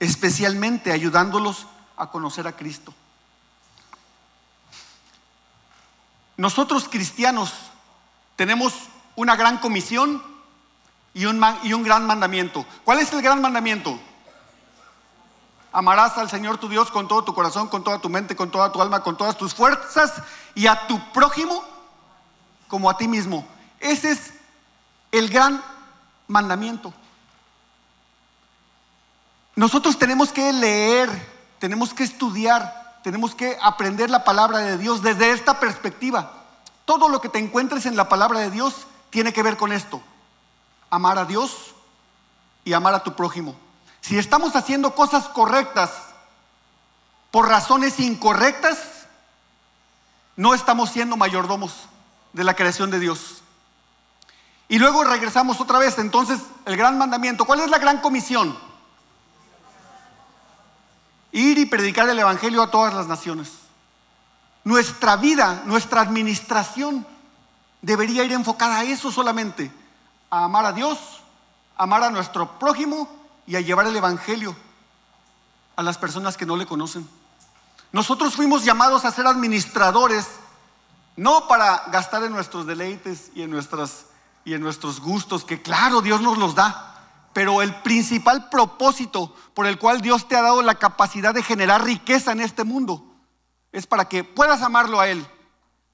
especialmente 0.00 0.92
ayudándolos 0.92 1.66
a 1.96 2.10
conocer 2.10 2.46
a 2.46 2.56
Cristo. 2.56 2.94
Nosotros 6.36 6.88
cristianos 6.88 7.52
tenemos 8.36 8.72
una 9.16 9.34
gran 9.34 9.58
comisión 9.58 10.22
y 11.12 11.24
un, 11.24 11.82
gran 11.82 12.06
mandamiento. 12.06 12.64
¿Cuál 12.84 13.00
es 13.00 13.12
el 13.12 13.20
gran 13.20 13.40
mandamiento? 13.42 13.98
Amarás 15.72 16.16
al 16.16 16.30
Señor 16.30 16.58
tu 16.58 16.68
Dios 16.68 16.90
con 16.90 17.08
todo 17.08 17.24
tu 17.24 17.34
corazón, 17.34 17.68
con 17.68 17.84
toda 17.84 17.98
tu 17.98 18.08
mente, 18.08 18.34
con 18.34 18.50
toda 18.50 18.72
tu 18.72 18.80
alma, 18.80 19.02
con 19.02 19.16
todas 19.16 19.36
tus 19.36 19.54
fuerzas 19.54 20.14
y 20.54 20.66
a 20.66 20.86
tu 20.86 20.98
prójimo 21.12 21.62
como 22.68 22.88
a 22.88 22.96
ti 22.96 23.08
mismo. 23.08 23.46
Ese 23.80 24.10
es 24.10 24.32
el 25.12 25.28
gran 25.28 25.62
mandamiento. 26.26 26.92
Nosotros 29.56 29.98
tenemos 29.98 30.32
que 30.32 30.52
leer, 30.52 31.10
tenemos 31.58 31.92
que 31.92 32.04
estudiar, 32.04 33.00
tenemos 33.02 33.34
que 33.34 33.58
aprender 33.60 34.08
la 34.08 34.24
palabra 34.24 34.58
de 34.58 34.78
Dios 34.78 35.02
desde 35.02 35.32
esta 35.32 35.58
perspectiva. 35.58 36.32
Todo 36.84 37.08
lo 37.08 37.20
que 37.20 37.28
te 37.28 37.38
encuentres 37.38 37.84
en 37.84 37.96
la 37.96 38.08
palabra 38.08 38.40
de 38.40 38.50
Dios 38.50 38.86
tiene 39.10 39.32
que 39.32 39.42
ver 39.42 39.56
con 39.56 39.72
esto. 39.72 40.00
Amar 40.90 41.18
a 41.18 41.24
Dios 41.24 41.74
y 42.64 42.72
amar 42.72 42.94
a 42.94 43.02
tu 43.02 43.14
prójimo. 43.14 43.56
Si 44.08 44.16
estamos 44.16 44.56
haciendo 44.56 44.94
cosas 44.94 45.28
correctas 45.28 45.90
por 47.30 47.46
razones 47.46 48.00
incorrectas, 48.00 48.78
no 50.34 50.54
estamos 50.54 50.88
siendo 50.88 51.18
mayordomos 51.18 51.74
de 52.32 52.42
la 52.42 52.54
creación 52.54 52.90
de 52.90 53.00
Dios. 53.00 53.42
Y 54.66 54.78
luego 54.78 55.04
regresamos 55.04 55.60
otra 55.60 55.78
vez. 55.78 55.98
Entonces, 55.98 56.40
el 56.64 56.78
gran 56.78 56.96
mandamiento. 56.96 57.44
¿Cuál 57.44 57.60
es 57.60 57.68
la 57.68 57.76
gran 57.76 58.00
comisión? 58.00 58.58
Ir 61.30 61.58
y 61.58 61.66
predicar 61.66 62.08
el 62.08 62.18
Evangelio 62.18 62.62
a 62.62 62.70
todas 62.70 62.94
las 62.94 63.08
naciones. 63.08 63.50
Nuestra 64.64 65.16
vida, 65.16 65.64
nuestra 65.66 66.00
administración 66.00 67.06
debería 67.82 68.24
ir 68.24 68.32
enfocada 68.32 68.78
a 68.78 68.84
eso 68.84 69.12
solamente, 69.12 69.70
a 70.30 70.44
amar 70.44 70.64
a 70.64 70.72
Dios, 70.72 70.98
amar 71.76 72.04
a 72.04 72.10
nuestro 72.10 72.58
prójimo 72.58 73.17
y 73.48 73.56
a 73.56 73.62
llevar 73.62 73.86
el 73.86 73.96
Evangelio 73.96 74.54
a 75.74 75.82
las 75.82 75.96
personas 75.96 76.36
que 76.36 76.44
no 76.44 76.54
le 76.54 76.66
conocen. 76.66 77.08
Nosotros 77.92 78.34
fuimos 78.36 78.62
llamados 78.62 79.06
a 79.06 79.10
ser 79.10 79.26
administradores, 79.26 80.26
no 81.16 81.48
para 81.48 81.84
gastar 81.90 82.22
en 82.24 82.32
nuestros 82.32 82.66
deleites 82.66 83.30
y 83.34 83.40
en, 83.40 83.50
nuestras, 83.50 84.04
y 84.44 84.52
en 84.52 84.60
nuestros 84.60 85.00
gustos, 85.00 85.44
que 85.46 85.62
claro, 85.62 86.02
Dios 86.02 86.20
nos 86.20 86.36
los 86.36 86.54
da, 86.54 86.94
pero 87.32 87.62
el 87.62 87.74
principal 87.76 88.50
propósito 88.50 89.34
por 89.54 89.66
el 89.66 89.78
cual 89.78 90.02
Dios 90.02 90.28
te 90.28 90.36
ha 90.36 90.42
dado 90.42 90.60
la 90.60 90.74
capacidad 90.74 91.32
de 91.32 91.42
generar 91.42 91.82
riqueza 91.82 92.32
en 92.32 92.40
este 92.40 92.64
mundo 92.64 93.02
es 93.72 93.86
para 93.86 94.08
que 94.08 94.24
puedas 94.24 94.60
amarlo 94.60 95.00
a 95.00 95.08
Él, 95.08 95.26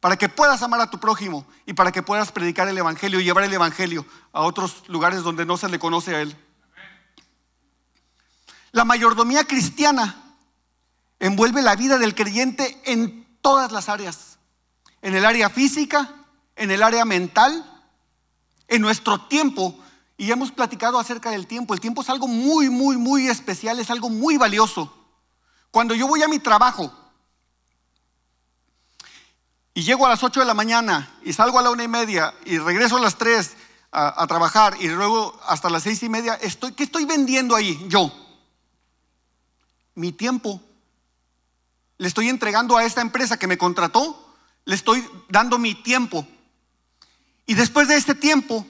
para 0.01 0.17
que 0.17 0.29
puedas 0.29 0.61
amar 0.63 0.81
a 0.81 0.91
tu 0.91 0.99
prójimo 0.99 1.47
y 1.67 1.75
para 1.75 1.93
que 1.93 2.03
puedas 2.03 2.33
predicar 2.33 2.67
el 2.67 2.79
Evangelio 2.79 3.21
y 3.21 3.25
llevar 3.25 3.45
el 3.45 3.55
Evangelio 3.55 4.05
a 4.33 4.41
otros 4.41 4.83
lugares 4.89 5.23
donde 5.23 5.47
no 5.47 5.57
se 5.57 5.69
le 5.69 5.79
conoce 5.79 6.17
a 6.17 6.21
Él. 6.21 6.37
La 8.75 8.85
mayordomía 8.85 9.45
cristiana 9.45 10.17
envuelve 11.21 11.63
la 11.63 11.77
vida 11.77 11.97
del 11.97 12.17
creyente 12.17 12.83
en 12.87 13.25
todas 13.41 13.71
las 13.71 13.89
áreas, 13.89 14.37
en 15.01 15.15
el 15.15 15.25
área 15.25 15.49
física, 15.49 16.13
en 16.57 16.73
el 16.73 16.83
área 16.83 17.05
mental, 17.05 17.65
en 18.67 18.83
nuestro 18.83 19.21
tiempo 19.29 19.79
y 20.17 20.33
hemos 20.33 20.51
platicado 20.51 20.99
acerca 20.99 21.31
del 21.31 21.47
tiempo. 21.47 21.73
El 21.73 21.79
tiempo 21.79 22.03
es 22.03 22.11
algo 22.11 22.27
muy, 22.27 22.69
muy, 22.69 22.97
muy 22.97 23.29
especial, 23.29 23.79
es 23.79 23.91
algo 23.91 24.11
muy 24.11 24.39
valioso. 24.39 24.93
Cuando 25.71 25.95
yo 25.95 26.09
voy 26.09 26.25
a 26.25 26.29
mi 26.29 26.41
trabajo 26.41 26.93
y 29.73 29.85
llego 29.85 30.05
a 30.05 30.09
las 30.09 30.25
8 30.25 30.41
de 30.41 30.47
la 30.47 30.55
mañana 30.55 31.17
y 31.23 31.33
salgo 31.33 31.61
a 31.61 31.63
la 31.63 31.71
una 31.71 31.85
y 31.85 31.89
media 31.89 32.35
y 32.45 32.59
regreso 32.59 32.97
a 32.97 33.01
las 33.01 33.19
3 33.19 33.57
a, 33.93 34.27
trabajar 34.27 34.77
y 34.81 34.89
luego 34.89 35.39
hasta 35.47 35.71
las 35.71 35.85
seis 35.85 36.03
y 36.03 36.09
media, 36.09 36.35
estoy, 36.35 36.73
¿qué 36.73 36.83
estoy 36.83 37.05
vendiendo 37.05 37.55
ahí 37.55 37.87
yo? 37.89 38.24
Mi 39.95 40.13
tiempo. 40.13 40.61
Le 41.99 42.09
estoy 42.09 42.29
entregando 42.29 42.77
a 42.77 42.85
esta 42.85 43.01
empresa 43.01 43.39
que 43.39 43.47
me 43.47 43.59
contrató, 43.59 44.35
le 44.65 44.75
estoy 44.75 45.09
dando 45.29 45.59
mi 45.59 45.75
tiempo. 45.75 46.27
Y 47.47 47.55
después 47.55 47.89
de 47.89 47.97
este 47.97 48.15
tiempo, 48.15 48.67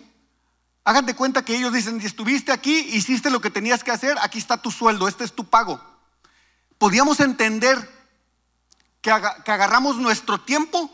Hagan 0.85 1.07
de 1.07 1.17
cuenta 1.17 1.45
que 1.45 1.57
ellos 1.57 1.73
dicen, 1.73 1.99
estuviste 2.03 2.53
aquí, 2.53 2.79
hiciste 2.93 3.31
lo 3.31 3.41
que 3.41 3.49
tenías 3.49 3.83
que 3.83 3.91
hacer, 3.91 4.19
aquí 4.21 4.39
está 4.39 4.59
tu 4.59 4.71
sueldo, 4.71 5.09
este 5.09 5.25
es 5.25 5.33
tu 5.33 5.47
pago. 5.47 5.81
Podíamos 6.77 7.21
entender 7.21 7.91
que 9.01 9.11
agarramos 9.11 9.97
nuestro 9.97 10.41
tiempo 10.43 10.91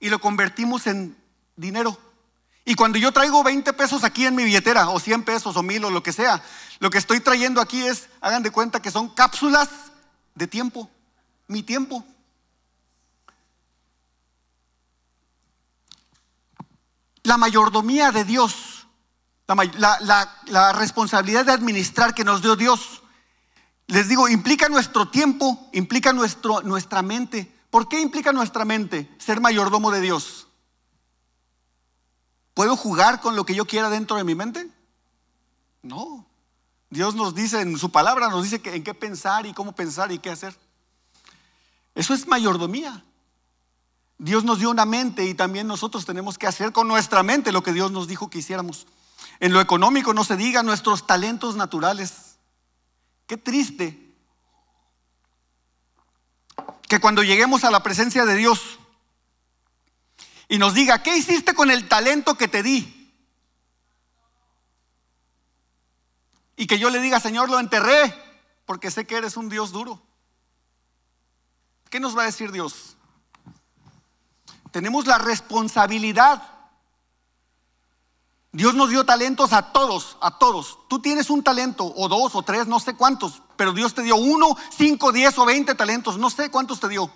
y 0.00 0.08
lo 0.08 0.20
convertimos 0.20 0.88
en 0.88 1.16
dinero. 1.54 1.96
Y 2.64 2.74
cuando 2.74 2.98
yo 2.98 3.10
traigo 3.12 3.42
20 3.42 3.72
pesos 3.72 4.04
aquí 4.04 4.24
en 4.24 4.36
mi 4.36 4.44
billetera, 4.44 4.88
o 4.90 5.00
100 5.00 5.24
pesos, 5.24 5.56
o 5.56 5.62
1000, 5.62 5.86
o 5.86 5.90
lo 5.90 6.02
que 6.02 6.12
sea, 6.12 6.42
lo 6.78 6.90
que 6.90 6.98
estoy 6.98 7.20
trayendo 7.20 7.60
aquí 7.60 7.84
es, 7.84 8.08
hagan 8.20 8.42
de 8.42 8.52
cuenta 8.52 8.80
que 8.80 8.90
son 8.90 9.08
cápsulas 9.08 9.68
de 10.34 10.46
tiempo, 10.46 10.88
mi 11.48 11.62
tiempo. 11.62 12.04
La 17.24 17.36
mayordomía 17.36 18.12
de 18.12 18.24
Dios, 18.24 18.86
la, 19.46 20.72
responsabilidad 20.74 21.44
de 21.44 21.52
administrar 21.52 22.14
que 22.14 22.24
nos 22.24 22.42
dio 22.42 22.54
Dios, 22.54 23.02
les 23.88 24.08
digo, 24.08 24.28
implica 24.28 24.68
nuestro 24.68 25.08
tiempo, 25.08 25.68
implica 25.72 26.12
nuestro, 26.12 26.62
nuestra 26.62 27.02
mente. 27.02 27.52
¿Por 27.70 27.88
qué 27.88 28.00
implica 28.00 28.32
nuestra 28.32 28.64
mente 28.64 29.12
ser 29.18 29.40
mayordomo 29.40 29.90
de 29.90 30.00
Dios? 30.00 30.46
¿Puedo 32.54 32.76
jugar 32.76 33.20
con 33.20 33.36
lo 33.36 33.46
que 33.46 33.54
yo 33.54 33.66
quiera 33.66 33.88
dentro 33.88 34.16
de 34.16 34.24
mi 34.24 34.34
mente? 34.34 34.68
No. 35.82 36.26
Dios 36.90 37.14
nos 37.14 37.34
dice 37.34 37.60
en 37.60 37.78
su 37.78 37.90
palabra, 37.90 38.28
nos 38.28 38.42
dice 38.44 38.60
en 38.64 38.84
qué 38.84 38.92
pensar 38.92 39.46
y 39.46 39.54
cómo 39.54 39.72
pensar 39.72 40.12
y 40.12 40.18
qué 40.18 40.30
hacer. 40.30 40.54
Eso 41.94 42.12
es 42.12 42.26
mayordomía. 42.26 43.02
Dios 44.18 44.44
nos 44.44 44.58
dio 44.58 44.70
una 44.70 44.84
mente 44.84 45.24
y 45.24 45.34
también 45.34 45.66
nosotros 45.66 46.04
tenemos 46.04 46.38
que 46.38 46.46
hacer 46.46 46.72
con 46.72 46.86
nuestra 46.86 47.22
mente 47.22 47.50
lo 47.50 47.62
que 47.62 47.72
Dios 47.72 47.90
nos 47.90 48.06
dijo 48.06 48.30
que 48.30 48.38
hiciéramos. 48.38 48.86
En 49.40 49.52
lo 49.52 49.60
económico 49.60 50.14
no 50.14 50.22
se 50.22 50.36
diga 50.36 50.62
nuestros 50.62 51.06
talentos 51.06 51.56
naturales. 51.56 52.36
Qué 53.26 53.36
triste 53.36 54.14
que 56.88 57.00
cuando 57.00 57.22
lleguemos 57.22 57.64
a 57.64 57.70
la 57.70 57.82
presencia 57.82 58.26
de 58.26 58.36
Dios 58.36 58.78
y 60.48 60.58
nos 60.58 60.74
diga, 60.74 61.02
¿qué 61.02 61.16
hiciste 61.16 61.54
con 61.54 61.70
el 61.70 61.88
talento 61.88 62.34
que 62.34 62.48
te 62.48 62.62
di? 62.62 62.98
Y 66.56 66.66
que 66.66 66.78
yo 66.78 66.90
le 66.90 67.00
diga, 67.00 67.20
Señor, 67.20 67.48
lo 67.48 67.58
enterré, 67.58 68.14
porque 68.66 68.90
sé 68.90 69.06
que 69.06 69.16
eres 69.16 69.36
un 69.36 69.48
Dios 69.48 69.72
duro. 69.72 70.00
¿Qué 71.90 72.00
nos 72.00 72.16
va 72.16 72.22
a 72.22 72.26
decir 72.26 72.52
Dios? 72.52 72.96
Tenemos 74.70 75.06
la 75.06 75.18
responsabilidad. 75.18 76.42
Dios 78.52 78.74
nos 78.74 78.90
dio 78.90 79.04
talentos 79.04 79.52
a 79.52 79.72
todos, 79.72 80.18
a 80.20 80.38
todos. 80.38 80.78
Tú 80.88 81.00
tienes 81.00 81.30
un 81.30 81.42
talento, 81.42 81.92
o 81.96 82.08
dos, 82.08 82.34
o 82.34 82.42
tres, 82.42 82.66
no 82.66 82.80
sé 82.80 82.94
cuántos, 82.94 83.42
pero 83.56 83.72
Dios 83.72 83.94
te 83.94 84.02
dio 84.02 84.16
uno, 84.16 84.56
cinco, 84.76 85.12
diez 85.12 85.36
o 85.38 85.44
veinte 85.46 85.74
talentos, 85.74 86.18
no 86.18 86.30
sé 86.30 86.50
cuántos 86.50 86.78
te 86.78 86.88
dio. 86.88 87.10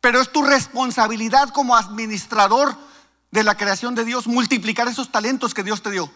Pero 0.00 0.20
es 0.20 0.32
tu 0.32 0.42
responsabilidad 0.42 1.50
como 1.50 1.76
administrador 1.76 2.76
de 3.30 3.44
la 3.44 3.56
creación 3.56 3.94
de 3.94 4.04
Dios 4.04 4.26
multiplicar 4.26 4.88
esos 4.88 5.12
talentos 5.12 5.54
que 5.54 5.62
Dios 5.62 5.82
te 5.82 5.90
dio. 5.90 6.10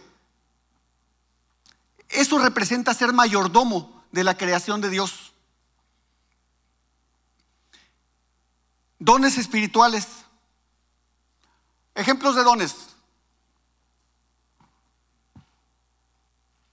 Eso 2.08 2.38
representa 2.38 2.94
ser 2.94 3.12
mayordomo 3.12 4.04
de 4.12 4.24
la 4.24 4.36
creación 4.36 4.80
de 4.80 4.90
Dios. 4.90 5.32
Dones 8.98 9.36
espirituales. 9.36 10.06
Ejemplos 11.94 12.34
de 12.34 12.42
dones. 12.42 12.74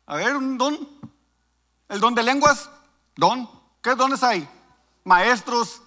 A 0.05 0.15
ver, 0.15 0.35
un 0.35 0.57
don. 0.57 0.87
El 1.89 1.99
don 1.99 2.15
de 2.15 2.23
lenguas, 2.23 2.69
don. 3.15 3.49
¿Qué 3.81 3.95
dones 3.95 4.23
hay? 4.23 4.47
Maestros, 5.03 5.81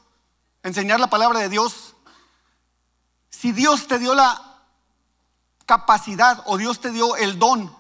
enseñar 0.65 0.99
la 0.99 1.07
palabra 1.07 1.39
de 1.39 1.49
Dios. 1.49 1.95
Si 3.31 3.53
Dios 3.53 3.87
te 3.87 4.01
dio 4.01 4.15
la 4.15 4.43
capacidad 5.67 6.43
o 6.47 6.57
Dios 6.57 6.81
te 6.81 6.91
dio 6.91 7.15
el 7.17 7.39
don 7.39 7.75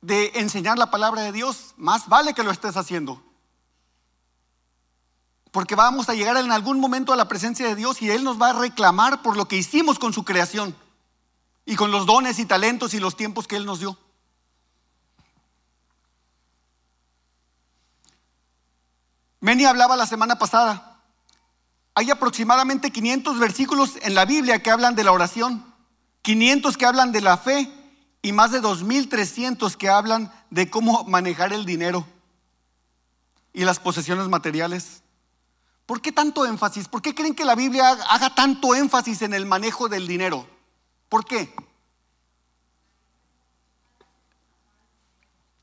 de 0.00 0.32
enseñar 0.36 0.78
la 0.78 0.90
palabra 0.90 1.22
de 1.22 1.32
Dios, 1.32 1.74
más 1.76 2.08
vale 2.08 2.32
que 2.32 2.44
lo 2.44 2.50
estés 2.50 2.76
haciendo. 2.76 3.22
Porque 5.50 5.74
vamos 5.74 6.08
a 6.08 6.14
llegar 6.14 6.36
en 6.36 6.52
algún 6.52 6.78
momento 6.78 7.12
a 7.12 7.16
la 7.16 7.28
presencia 7.28 7.66
de 7.66 7.74
Dios 7.74 8.00
y 8.00 8.10
Él 8.10 8.22
nos 8.22 8.40
va 8.40 8.50
a 8.50 8.52
reclamar 8.52 9.22
por 9.22 9.36
lo 9.36 9.48
que 9.48 9.56
hicimos 9.56 9.98
con 9.98 10.12
su 10.12 10.24
creación 10.24 10.76
y 11.66 11.74
con 11.74 11.90
los 11.90 12.06
dones 12.06 12.38
y 12.38 12.46
talentos 12.46 12.94
y 12.94 13.00
los 13.00 13.16
tiempos 13.16 13.48
que 13.48 13.56
Él 13.56 13.66
nos 13.66 13.80
dio. 13.80 13.98
Meni 19.40 19.64
hablaba 19.64 19.96
la 19.96 20.06
semana 20.06 20.36
pasada. 20.36 21.00
Hay 21.94 22.10
aproximadamente 22.10 22.90
500 22.90 23.38
versículos 23.38 23.94
en 24.02 24.14
la 24.14 24.24
Biblia 24.24 24.62
que 24.62 24.70
hablan 24.70 24.94
de 24.94 25.04
la 25.04 25.12
oración, 25.12 25.64
500 26.22 26.76
que 26.76 26.86
hablan 26.86 27.12
de 27.12 27.20
la 27.20 27.38
fe 27.38 27.72
y 28.22 28.32
más 28.32 28.50
de 28.52 28.60
2.300 28.60 29.74
que 29.76 29.88
hablan 29.88 30.32
de 30.50 30.70
cómo 30.70 31.04
manejar 31.04 31.52
el 31.52 31.64
dinero 31.64 32.06
y 33.52 33.64
las 33.64 33.78
posesiones 33.78 34.28
materiales. 34.28 35.02
¿Por 35.86 36.02
qué 36.02 36.12
tanto 36.12 36.44
énfasis? 36.44 36.86
¿Por 36.86 37.00
qué 37.00 37.14
creen 37.14 37.34
que 37.34 37.44
la 37.44 37.54
Biblia 37.54 37.90
haga 38.10 38.34
tanto 38.34 38.74
énfasis 38.74 39.22
en 39.22 39.34
el 39.34 39.46
manejo 39.46 39.88
del 39.88 40.06
dinero? 40.06 40.46
¿Por 41.08 41.24
qué? 41.24 41.54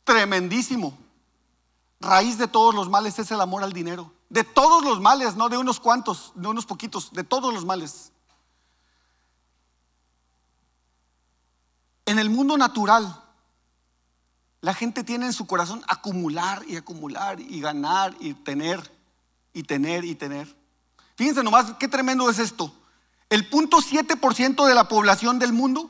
Tremendísimo. 0.03 1.04
Raíz 1.99 2.37
de 2.37 2.47
todos 2.47 2.75
los 2.75 2.89
males 2.89 3.17
es 3.19 3.31
el 3.31 3.41
amor 3.41 3.63
al 3.63 3.73
dinero. 3.73 4.11
De 4.29 4.43
todos 4.43 4.83
los 4.83 4.99
males, 4.99 5.35
no 5.35 5.49
de 5.49 5.57
unos 5.57 5.79
cuantos, 5.79 6.31
de 6.35 6.47
unos 6.47 6.65
poquitos, 6.65 7.11
de 7.13 7.23
todos 7.23 7.53
los 7.53 7.65
males. 7.65 8.11
En 12.05 12.19
el 12.19 12.29
mundo 12.29 12.57
natural, 12.57 13.23
la 14.61 14.73
gente 14.73 15.03
tiene 15.03 15.27
en 15.27 15.33
su 15.33 15.47
corazón 15.47 15.83
acumular 15.87 16.63
y 16.67 16.75
acumular 16.75 17.39
y 17.39 17.59
ganar 17.61 18.15
y 18.19 18.33
tener 18.33 18.91
y 19.53 19.63
tener 19.63 20.05
y 20.05 20.15
tener. 20.15 20.55
Fíjense 21.15 21.43
nomás 21.43 21.73
qué 21.79 21.87
tremendo 21.87 22.29
es 22.29 22.39
esto. 22.39 22.73
El 23.29 23.47
punto 23.47 23.77
7% 23.77 24.67
de 24.67 24.75
la 24.75 24.87
población 24.87 25.39
del 25.39 25.53
mundo, 25.53 25.89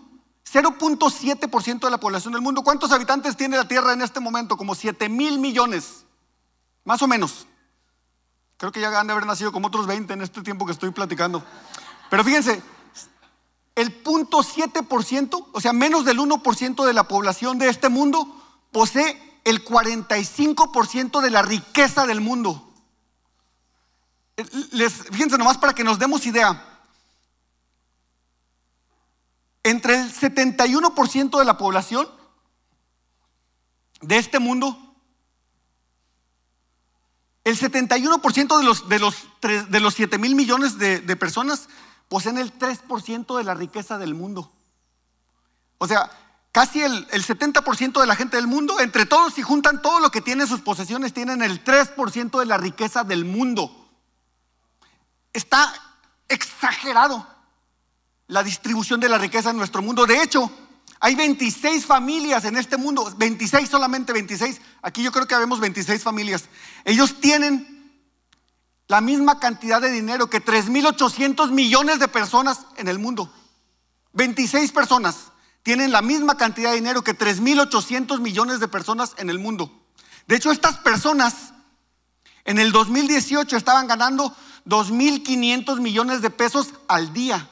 0.7% 0.52 1.80
de 1.80 1.92
la 1.92 2.00
población 2.00 2.34
del 2.34 2.42
mundo, 2.42 2.64
¿cuántos 2.64 2.92
habitantes 2.92 3.36
tiene 3.36 3.58
la 3.58 3.68
Tierra 3.68 3.94
en 3.94 4.02
este 4.02 4.20
momento? 4.20 4.58
Como 4.58 4.76
7 4.76 5.10
mil 5.10 5.40
millones, 5.40 6.06
más 6.84 7.02
o 7.02 7.08
menos. 7.08 7.48
Creo 8.58 8.72
que 8.72 8.80
ya 8.80 8.98
han 9.00 9.08
de 9.08 9.14
haber 9.14 9.26
nacido 9.26 9.52
como 9.52 9.68
otros 9.68 9.88
20 9.88 10.14
en 10.14 10.22
este 10.22 10.42
tiempo 10.42 10.66
que 10.66 10.72
estoy 10.72 10.92
platicando. 10.92 11.44
Pero 12.10 12.24
fíjense, 12.24 12.62
el 13.76 13.92
punto 13.92 14.40
7%, 14.40 15.48
o 15.52 15.62
sea, 15.62 15.74
menos 15.74 16.06
del 16.06 16.20
1% 16.20 16.86
de 16.86 16.94
la 16.94 17.08
población 17.08 17.58
de 17.58 17.68
este 17.68 17.90
mundo, 17.90 18.42
posee 18.72 19.40
el 19.44 19.66
45% 19.66 21.22
de 21.22 21.30
la 21.30 21.42
riqueza 21.42 22.06
del 22.06 22.22
mundo. 22.22 22.72
Les, 24.72 24.94
fíjense 24.94 25.38
nomás 25.38 25.58
para 25.58 25.74
que 25.74 25.84
nos 25.84 26.00
demos 26.00 26.26
idea. 26.26 26.75
Entre 29.66 29.96
el 30.00 30.14
71% 30.14 31.38
de 31.38 31.44
la 31.44 31.58
población 31.58 32.08
de 34.00 34.18
este 34.18 34.40
mundo, 34.40 34.78
el 37.44 37.60
71% 37.60 38.58
de 38.58 38.64
los, 38.64 38.88
de, 38.88 39.00
los, 39.00 39.16
de 39.42 39.80
los 39.82 39.94
7 39.94 40.18
mil 40.18 40.36
millones 40.36 40.78
de, 40.78 41.16
personas 41.18 41.68
poseen 42.08 42.38
el 42.38 42.58
3% 42.58 43.38
de 43.38 43.44
la 43.44 43.56
riqueza 43.56 43.98
del 43.98 44.14
mundo. 44.14 44.54
O 45.80 45.88
sea, 45.88 46.10
casi 46.54 46.82
el, 46.82 47.08
el 47.12 47.26
70% 47.26 48.00
de 48.00 48.08
la 48.08 48.16
gente 48.16 48.38
del 48.38 48.48
mundo, 48.48 48.80
entre 48.80 49.06
todos, 49.06 49.34
si 49.34 49.42
juntan 49.42 49.82
todo 49.82 50.00
lo 50.00 50.12
que 50.12 50.22
tienen 50.22 50.48
sus 50.48 50.62
posesiones, 50.62 51.14
tienen 51.14 51.42
el 51.42 51.62
3% 51.64 52.40
de 52.40 52.46
la 52.46 52.58
riqueza 52.58 53.04
del 53.04 53.26
mundo 53.26 53.82
está 55.36 55.74
exagerado 56.30 57.28
la 58.28 58.44
distribución 58.44 59.00
de 59.00 59.10
la 59.10 59.18
riqueza 59.18 59.52
en 59.52 59.58
nuestro 59.58 59.82
mundo. 59.82 60.06
De 60.06 60.22
hecho, 60.22 60.52
hay 61.00 61.16
26 61.16 61.86
familias 61.86 62.46
en 62.46 62.58
este 62.58 62.78
mundo, 62.78 63.12
26 63.18 63.70
solamente 63.70 64.14
26. 64.14 64.62
Aquí 64.82 65.04
yo 65.04 65.12
creo 65.12 65.28
que 65.28 65.36
habemos 65.36 65.60
26 65.60 66.02
familias. 66.02 66.46
Ellos 66.84 67.20
tienen 67.20 67.76
la 68.88 69.02
misma 69.02 69.40
cantidad 69.40 69.82
de 69.82 69.92
dinero 69.92 70.30
que 70.30 70.44
3.800 70.44 71.52
millones 71.52 72.00
de 72.00 72.08
personas 72.08 72.66
en 72.78 72.88
el 72.88 73.00
mundo. 73.00 73.32
26 74.14 74.72
personas 74.72 75.32
tienen 75.64 75.92
la 75.92 76.02
misma 76.02 76.38
cantidad 76.38 76.70
de 76.70 76.76
dinero 76.76 77.04
que 77.04 77.18
3.800 77.18 78.20
millones 78.20 78.60
de 78.60 78.68
personas 78.68 79.14
en 79.18 79.30
el 79.30 79.40
mundo. 79.40 79.72
De 80.28 80.36
hecho, 80.36 80.52
estas 80.52 80.78
personas 80.78 81.54
en 82.46 82.60
el 82.60 82.72
2018 82.72 83.58
estaban 83.58 83.88
ganando 83.88 84.36
2.500 84.66 85.80
millones 85.80 86.22
de 86.22 86.30
pesos 86.30 86.70
al 86.88 87.14
día. 87.14 87.50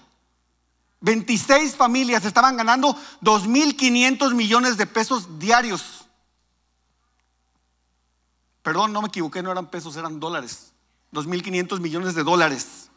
26 1.04 1.76
familias 1.76 2.24
estaban 2.24 2.56
ganando 2.56 2.96
2.500 3.22 4.34
millones 4.34 4.78
de 4.78 4.88
pesos 4.88 5.38
diarios. 5.38 6.06
Perdón, 8.62 8.94
no 8.94 9.02
me 9.02 9.10
equivoqué, 9.10 9.44
no 9.44 9.52
eran 9.52 9.70
pesos, 9.70 9.98
eran 9.98 10.22
dólares. 10.22 10.72
2.500 11.12 11.82
millones 11.82 12.16
de 12.16 12.24
dólares. 12.24 12.90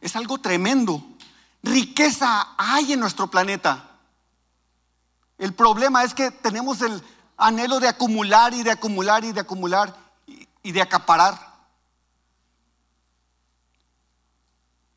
Es 0.00 0.16
algo 0.16 0.38
tremendo. 0.38 1.00
Riqueza 1.62 2.48
hay 2.58 2.92
en 2.92 3.00
nuestro 3.00 3.30
planeta. 3.30 3.90
El 5.38 5.54
problema 5.54 6.02
es 6.02 6.12
que 6.12 6.32
tenemos 6.32 6.82
el 6.82 7.00
anhelo 7.36 7.78
de 7.78 7.86
acumular 7.86 8.52
y 8.52 8.64
de 8.64 8.72
acumular 8.72 9.24
y 9.24 9.30
de 9.30 9.40
acumular 9.40 9.96
y 10.64 10.72
de 10.72 10.82
acaparar. 10.82 11.54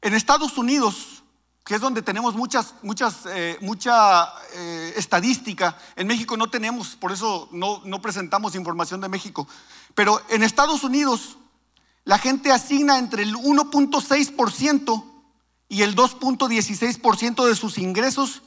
En 0.02 0.16
Estados 0.16 0.58
Unidos, 0.58 1.21
que 1.64 1.76
es 1.76 1.82
donde 1.82 2.02
tenemos 2.02 2.36
muchas, 2.36 2.74
muchas, 2.82 3.26
eh, 3.28 3.58
mucha 3.62 4.34
eh, 4.54 4.94
estadística. 4.96 5.78
En 5.96 6.08
México 6.08 6.36
no 6.36 6.50
tenemos, 6.50 6.96
por 6.96 7.12
eso 7.12 7.50
no, 7.52 7.82
no 7.86 8.02
presentamos 8.02 8.56
información 8.56 9.00
de 9.02 9.10
México. 9.10 9.48
Pero 9.94 10.22
en 10.30 10.44
Estados 10.44 10.84
Unidos 10.84 11.38
la 12.04 12.18
gente 12.18 12.52
asigna 12.52 12.98
entre 12.98 13.24
el 13.24 13.36
1.6% 13.36 15.06
y 15.70 15.84
el 15.84 15.96
2.16% 15.96 17.46
de 17.46 17.56
sus 17.56 17.78
ingresos 17.78 18.42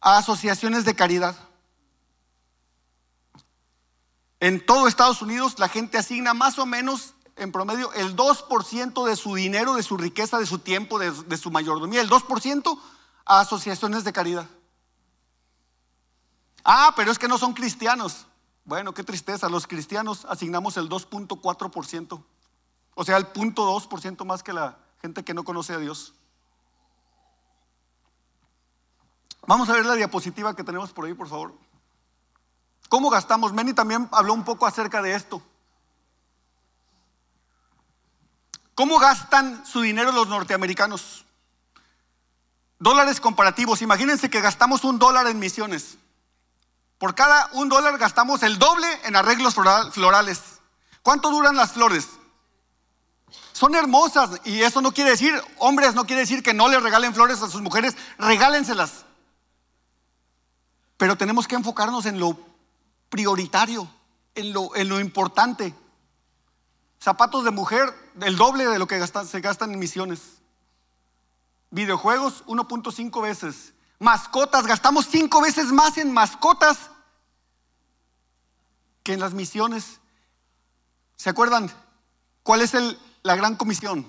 a 0.00 0.18
asociaciones 0.18 0.84
de 0.84 0.96
caridad. 0.96 1.36
En 4.40 4.64
todo 4.66 4.88
Estados 4.88 5.22
Unidos 5.22 5.60
la 5.60 5.68
gente 5.68 5.98
asigna 5.98 6.34
más 6.34 6.58
o 6.58 6.66
menos 6.66 7.14
en 7.42 7.52
promedio 7.52 7.92
el 7.92 8.16
2% 8.16 9.06
de 9.06 9.16
su 9.16 9.34
dinero, 9.34 9.74
de 9.74 9.82
su 9.82 9.96
riqueza, 9.96 10.38
de 10.38 10.46
su 10.46 10.58
tiempo, 10.58 10.98
de, 10.98 11.36
su 11.36 11.50
mayordomía, 11.50 12.00
el 12.00 12.10
2% 12.10 12.78
a 13.24 13.40
asociaciones 13.40 14.04
de 14.04 14.12
caridad. 14.12 14.48
Ah, 16.64 16.92
pero 16.96 17.10
es 17.10 17.18
que 17.18 17.28
no 17.28 17.38
son 17.38 17.54
cristianos. 17.54 18.26
Bueno, 18.64 18.94
qué 18.94 19.02
tristeza, 19.02 19.48
los 19.48 19.66
cristianos 19.66 20.24
asignamos 20.28 20.76
el 20.76 20.88
2.4%, 20.88 22.22
o 22.94 23.04
sea, 23.04 23.16
el 23.16 23.32
0.2% 23.32 24.24
más 24.24 24.42
que 24.42 24.52
la 24.52 24.78
gente 25.00 25.24
que 25.24 25.34
no 25.34 25.42
conoce 25.42 25.72
a 25.72 25.78
Dios. 25.78 26.14
Vamos 29.46 29.68
a 29.68 29.72
ver 29.72 29.84
la 29.84 29.96
diapositiva 29.96 30.54
que 30.54 30.62
tenemos 30.62 30.92
por 30.92 31.06
ahí, 31.06 31.14
por 31.14 31.28
favor. 31.28 31.52
¿Cómo 32.88 33.10
gastamos? 33.10 33.52
Meni 33.52 33.72
también 33.72 34.08
habló 34.12 34.34
un 34.34 34.44
poco 34.44 34.66
acerca 34.66 35.02
de 35.02 35.14
esto. 35.14 35.42
¿Cómo 38.74 38.98
gastan 38.98 39.64
su 39.66 39.82
dinero 39.82 40.12
los 40.12 40.28
norteamericanos? 40.28 41.24
Dólares 42.78 43.20
comparativos. 43.20 43.82
Imagínense 43.82 44.30
que 44.30 44.40
gastamos 44.40 44.84
un 44.84 44.98
dólar 44.98 45.26
en 45.26 45.38
misiones. 45.38 45.98
Por 46.98 47.14
cada 47.14 47.48
un 47.52 47.68
dólar 47.68 47.98
gastamos 47.98 48.42
el 48.42 48.58
doble 48.58 48.86
en 49.04 49.16
arreglos 49.16 49.54
florales. 49.54 50.40
¿Cuánto 51.02 51.30
duran 51.30 51.56
las 51.56 51.72
flores? 51.72 52.08
Son 53.52 53.74
hermosas 53.74 54.40
y 54.44 54.62
eso 54.62 54.80
no 54.80 54.92
quiere 54.92 55.10
decir, 55.10 55.40
hombres, 55.58 55.94
no 55.94 56.04
quiere 56.04 56.20
decir 56.20 56.42
que 56.42 56.54
no 56.54 56.68
le 56.68 56.80
regalen 56.80 57.14
flores 57.14 57.42
a 57.42 57.50
sus 57.50 57.60
mujeres, 57.60 57.96
regálenselas. 58.18 59.04
Pero 60.96 61.16
tenemos 61.16 61.46
que 61.46 61.56
enfocarnos 61.56 62.06
en 62.06 62.18
lo 62.18 62.38
prioritario, 63.08 63.88
en 64.34 64.52
lo, 64.52 64.74
en 64.74 64.88
lo 64.88 65.00
importante. 65.00 65.74
Zapatos 67.02 67.42
de 67.42 67.50
mujer, 67.50 67.92
el 68.20 68.36
doble 68.36 68.64
de 68.64 68.78
lo 68.78 68.86
que 68.86 69.04
se 69.04 69.40
gastan 69.40 69.72
en 69.72 69.80
misiones. 69.80 70.20
Videojuegos, 71.70 72.44
1.5 72.46 73.20
veces. 73.20 73.72
Mascotas, 73.98 74.68
gastamos 74.68 75.08
5 75.10 75.40
veces 75.42 75.66
más 75.72 75.98
en 75.98 76.12
mascotas 76.12 76.78
que 79.02 79.14
en 79.14 79.18
las 79.18 79.34
misiones. 79.34 79.98
¿Se 81.16 81.28
acuerdan? 81.28 81.72
¿Cuál 82.44 82.60
es 82.60 82.72
la 83.24 83.34
gran 83.34 83.56
comisión? 83.56 84.08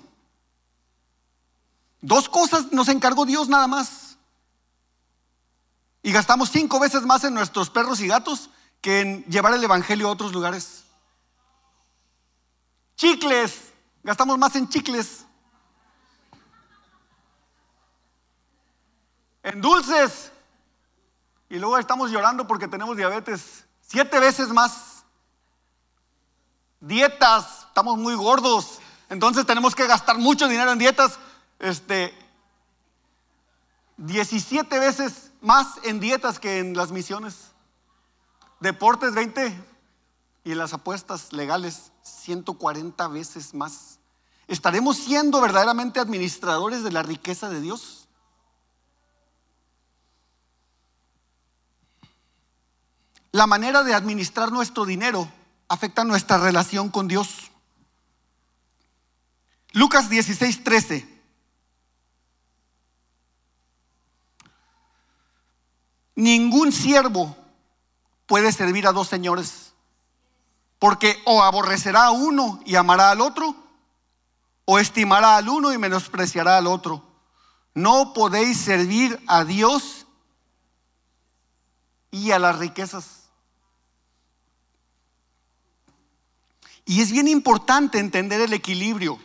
Dos 2.00 2.28
cosas 2.28 2.70
nos 2.70 2.86
encargó 2.88 3.26
Dios 3.26 3.48
nada 3.48 3.66
más. 3.66 4.18
Y 6.00 6.12
gastamos 6.12 6.50
cinco 6.50 6.78
veces 6.78 7.02
más 7.02 7.24
en 7.24 7.34
nuestros 7.34 7.70
perros 7.70 7.98
y 8.00 8.06
gatos 8.06 8.50
que 8.80 9.00
en 9.00 9.24
llevar 9.24 9.52
el 9.54 9.64
Evangelio 9.64 10.06
a 10.06 10.12
otros 10.12 10.32
lugares. 10.32 10.83
Chicles, 12.96 13.72
gastamos 14.02 14.38
más 14.38 14.54
en 14.56 14.68
chicles. 14.68 15.24
En 19.42 19.60
dulces. 19.60 20.30
Y 21.48 21.58
luego 21.58 21.78
estamos 21.78 22.10
llorando 22.10 22.46
porque 22.46 22.68
tenemos 22.68 22.96
diabetes. 22.96 23.64
Siete 23.80 24.18
veces 24.18 24.48
más. 24.48 25.04
Dietas, 26.80 27.66
estamos 27.68 27.98
muy 27.98 28.14
gordos. 28.14 28.78
Entonces 29.08 29.44
tenemos 29.46 29.74
que 29.74 29.86
gastar 29.86 30.18
mucho 30.18 30.48
dinero 30.48 30.72
en 30.72 30.78
dietas. 30.78 31.18
Este, 31.58 32.14
17 33.96 34.78
veces 34.78 35.30
más 35.40 35.78
en 35.82 36.00
dietas 36.00 36.38
que 36.38 36.58
en 36.58 36.76
las 36.76 36.90
misiones. 36.90 37.52
Deportes 38.60 39.14
20 39.14 39.54
y 40.44 40.54
las 40.54 40.72
apuestas 40.72 41.32
legales 41.32 41.92
140 42.04 43.08
veces 43.08 43.54
más. 43.54 43.98
¿Estaremos 44.46 44.98
siendo 44.98 45.40
verdaderamente 45.40 46.00
administradores 46.00 46.82
de 46.82 46.92
la 46.92 47.02
riqueza 47.02 47.48
de 47.48 47.60
Dios? 47.60 48.06
La 53.32 53.46
manera 53.46 53.82
de 53.82 53.94
administrar 53.94 54.52
nuestro 54.52 54.84
dinero 54.84 55.28
afecta 55.68 56.04
nuestra 56.04 56.38
relación 56.38 56.90
con 56.90 57.08
Dios. 57.08 57.50
Lucas 59.72 60.08
16, 60.08 60.62
13. 60.62 61.14
Ningún 66.14 66.70
siervo 66.70 67.36
puede 68.26 68.52
servir 68.52 68.86
a 68.86 68.92
dos 68.92 69.08
señores 69.08 69.73
porque 70.78 71.20
o 71.24 71.42
aborrecerá 71.42 72.06
a 72.06 72.10
uno 72.10 72.60
y 72.64 72.76
amará 72.76 73.10
al 73.10 73.20
otro, 73.20 73.54
o 74.64 74.78
estimará 74.78 75.36
al 75.36 75.48
uno 75.48 75.72
y 75.72 75.78
menospreciará 75.78 76.56
al 76.56 76.66
otro. 76.66 77.02
No 77.74 78.12
podéis 78.12 78.58
servir 78.58 79.20
a 79.26 79.44
Dios 79.44 80.06
y 82.10 82.30
a 82.30 82.38
las 82.38 82.58
riquezas. 82.58 83.24
Y 86.86 87.00
es 87.00 87.10
bien 87.10 87.28
importante 87.28 87.98
entender 87.98 88.40
el 88.40 88.52
equilibrio. 88.52 89.18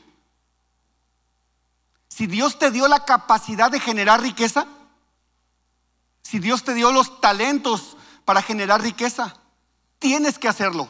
Si 2.08 2.26
Dios 2.26 2.58
te 2.58 2.72
dio 2.72 2.88
la 2.88 3.06
capacidad 3.06 3.70
de 3.70 3.80
generar 3.80 4.22
riqueza, 4.22 4.66
si 6.22 6.40
Dios 6.40 6.64
te 6.64 6.74
dio 6.74 6.92
los 6.92 7.22
talentos 7.22 7.98
para 8.26 8.42
generar 8.42 8.82
riqueza, 8.82 9.38
tienes 10.00 10.38
que 10.38 10.48
hacerlo. 10.48 10.90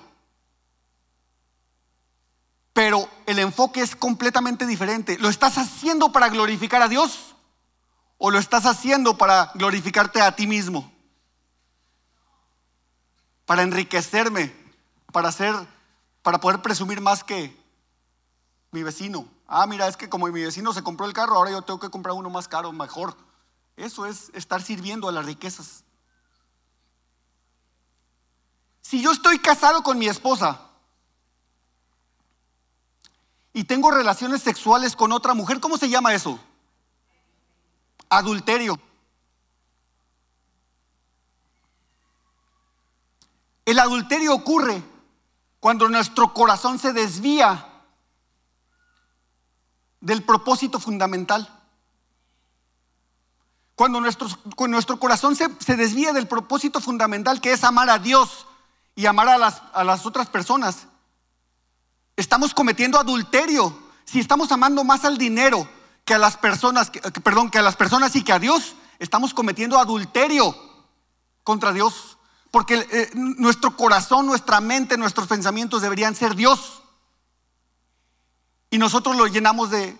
Pero 2.79 3.09
el 3.25 3.39
enfoque 3.39 3.81
es 3.81 3.93
completamente 3.93 4.65
diferente. 4.65 5.17
¿Lo 5.17 5.27
estás 5.27 5.57
haciendo 5.57 6.13
para 6.13 6.29
glorificar 6.29 6.81
a 6.81 6.87
Dios? 6.87 7.35
¿O 8.17 8.31
lo 8.31 8.39
estás 8.39 8.65
haciendo 8.65 9.17
para 9.17 9.51
glorificarte 9.53 10.21
a 10.21 10.33
ti 10.33 10.47
mismo? 10.47 10.89
Para 13.45 13.63
enriquecerme, 13.63 14.55
para 15.11 15.27
hacer, 15.27 15.53
para 16.21 16.39
poder 16.39 16.61
presumir 16.61 17.01
más 17.01 17.25
que 17.25 17.53
mi 18.71 18.81
vecino. 18.81 19.27
Ah, 19.45 19.67
mira, 19.67 19.85
es 19.89 19.97
que 19.97 20.07
como 20.07 20.27
mi 20.27 20.41
vecino 20.41 20.71
se 20.71 20.81
compró 20.81 21.05
el 21.05 21.11
carro, 21.11 21.35
ahora 21.35 21.51
yo 21.51 21.61
tengo 21.63 21.81
que 21.81 21.89
comprar 21.89 22.15
uno 22.15 22.29
más 22.29 22.47
caro, 22.47 22.71
mejor. 22.71 23.13
Eso 23.75 24.05
es 24.05 24.31
estar 24.33 24.61
sirviendo 24.61 25.09
a 25.09 25.11
las 25.11 25.25
riquezas. 25.25 25.83
Si 28.81 29.01
yo 29.01 29.11
estoy 29.11 29.37
casado 29.39 29.83
con 29.83 29.99
mi 29.99 30.07
esposa, 30.07 30.68
y 33.59 33.65
tengo 33.65 33.91
relaciones 33.91 34.41
sexuales 34.41 34.95
con 34.95 35.11
otra 35.11 35.33
mujer, 35.33 35.59
¿cómo 35.59 35.77
se 35.77 35.89
llama 35.89 36.13
eso? 36.13 36.39
Adulterio. 38.07 38.79
El 43.65 43.79
adulterio 43.79 44.33
ocurre 44.33 44.81
cuando 45.59 45.89
nuestro 45.89 46.33
corazón 46.33 46.79
se 46.79 46.93
desvía 46.93 47.67
del 49.99 50.23
propósito 50.23 50.79
fundamental. 50.79 51.53
Cuando 53.75 53.99
nuestro, 53.99 54.29
nuestro 54.69 55.01
corazón 55.01 55.35
se, 55.35 55.49
se, 55.59 55.75
desvía 55.75 56.13
del 56.13 56.29
propósito 56.29 56.79
fundamental 56.79 57.41
que 57.41 57.51
es 57.51 57.65
amar 57.65 57.89
a 57.89 57.99
Dios 57.99 58.47
y 58.95 59.05
amar 59.05 59.27
a 59.27 59.37
las, 59.37 59.61
a 59.73 59.83
las 59.83 60.05
otras 60.05 60.29
personas, 60.29 60.87
Estamos 62.19 62.53
cometiendo 62.53 62.99
adulterio 62.99 63.73
si 64.03 64.19
estamos 64.19 64.51
amando 64.51 64.83
más 64.83 65.05
al 65.05 65.17
dinero 65.17 65.65
que 66.03 66.15
a 66.15 66.17
las 66.17 66.35
personas, 66.35 66.91
perdón, 67.23 67.49
que 67.49 67.59
a 67.59 67.61
las 67.61 67.77
personas 67.77 68.13
y 68.17 68.25
que 68.25 68.33
a 68.33 68.39
Dios 68.39 68.75
estamos 68.99 69.33
cometiendo 69.33 69.79
adulterio 69.79 70.53
contra 71.45 71.71
Dios. 71.71 72.17
Porque 72.51 72.85
eh, 72.91 73.09
nuestro 73.13 73.77
corazón, 73.77 74.25
nuestra 74.25 74.59
mente, 74.59 74.97
nuestros 74.97 75.27
pensamientos 75.27 75.81
deberían 75.81 76.13
ser 76.13 76.35
Dios. 76.35 76.81
Y 78.69 78.79
nosotros 78.79 79.15
lo 79.15 79.25
llenamos 79.27 79.69
de 79.69 79.97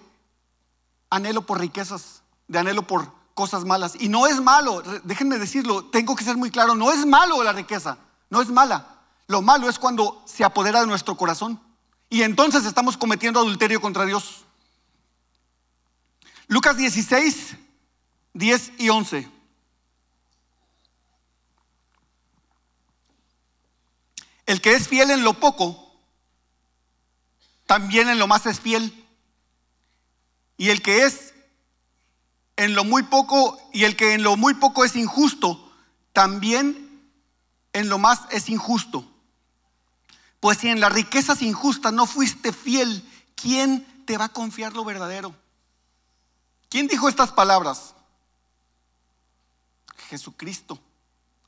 anhelo 1.10 1.46
por 1.46 1.62
riquezas, 1.62 2.22
de 2.50 2.60
anhelo 2.60 2.86
por 2.86 3.14
cosas 3.34 3.64
malas. 3.64 3.94
Y 3.98 4.10
no 4.10 4.28
es 4.28 4.42
malo, 4.42 4.84
déjenme 5.06 5.38
decirlo, 5.38 5.86
tengo 5.86 6.18
que 6.18 6.26
ser 6.26 6.36
muy 6.36 6.52
claro, 6.52 6.76
no 6.76 6.92
es 6.92 7.06
malo 7.06 7.42
la 7.44 7.54
riqueza, 7.54 7.98
no 8.30 8.42
es 8.42 8.50
mala. 8.50 8.88
Lo 9.28 9.42
malo 9.42 9.70
es 9.70 9.80
cuando 9.80 10.22
se 10.26 10.44
apodera 10.44 10.82
de 10.82 10.88
nuestro 10.88 11.16
corazón. 11.16 11.62
Y 12.10 12.24
entonces 12.24 12.66
estamos 12.66 12.98
cometiendo 12.98 13.40
adulterio 13.40 13.80
contra 13.80 14.06
Dios. 14.06 14.46
Lucas 16.48 16.78
16, 16.78 17.56
10 18.34 18.72
y 18.80 18.90
11. 18.90 19.30
El 24.48 24.62
que 24.62 24.74
es 24.74 24.88
fiel 24.88 25.12
en 25.12 25.24
lo 25.24 25.40
poco, 25.40 25.94
también 27.68 28.10
en 28.10 28.18
lo 28.18 28.26
más 28.26 28.48
es 28.48 28.60
fiel. 28.60 29.06
Y 30.58 30.72
el 30.72 30.82
que 30.82 31.04
es 31.04 31.36
en 32.58 32.74
lo 32.74 32.84
muy 32.84 33.04
poco, 33.04 33.62
y 33.72 33.84
el 33.84 33.96
que 33.96 34.14
en 34.14 34.24
lo 34.24 34.36
muy 34.36 34.56
poco 34.56 34.84
es 34.84 34.96
injusto, 34.96 35.72
también 36.14 37.14
en 37.74 37.90
lo 37.90 38.00
más 38.00 38.22
es 38.32 38.50
injusto. 38.50 39.08
Pues 40.40 40.60
si 40.60 40.70
en 40.70 40.80
las 40.80 40.94
riquezas 40.94 41.42
injustas 41.42 41.92
no 41.92 42.06
fuiste 42.06 42.54
fiel, 42.54 43.08
¿quién 43.36 43.86
te 44.06 44.18
va 44.18 44.26
a 44.26 44.34
confiar 44.34 44.74
lo 44.74 44.86
verdadero? 44.86 45.36
¿Quién 46.70 46.88
dijo 46.88 47.10
estas 47.10 47.32
palabras? 47.32 47.94
Jesucristo. 50.10 50.80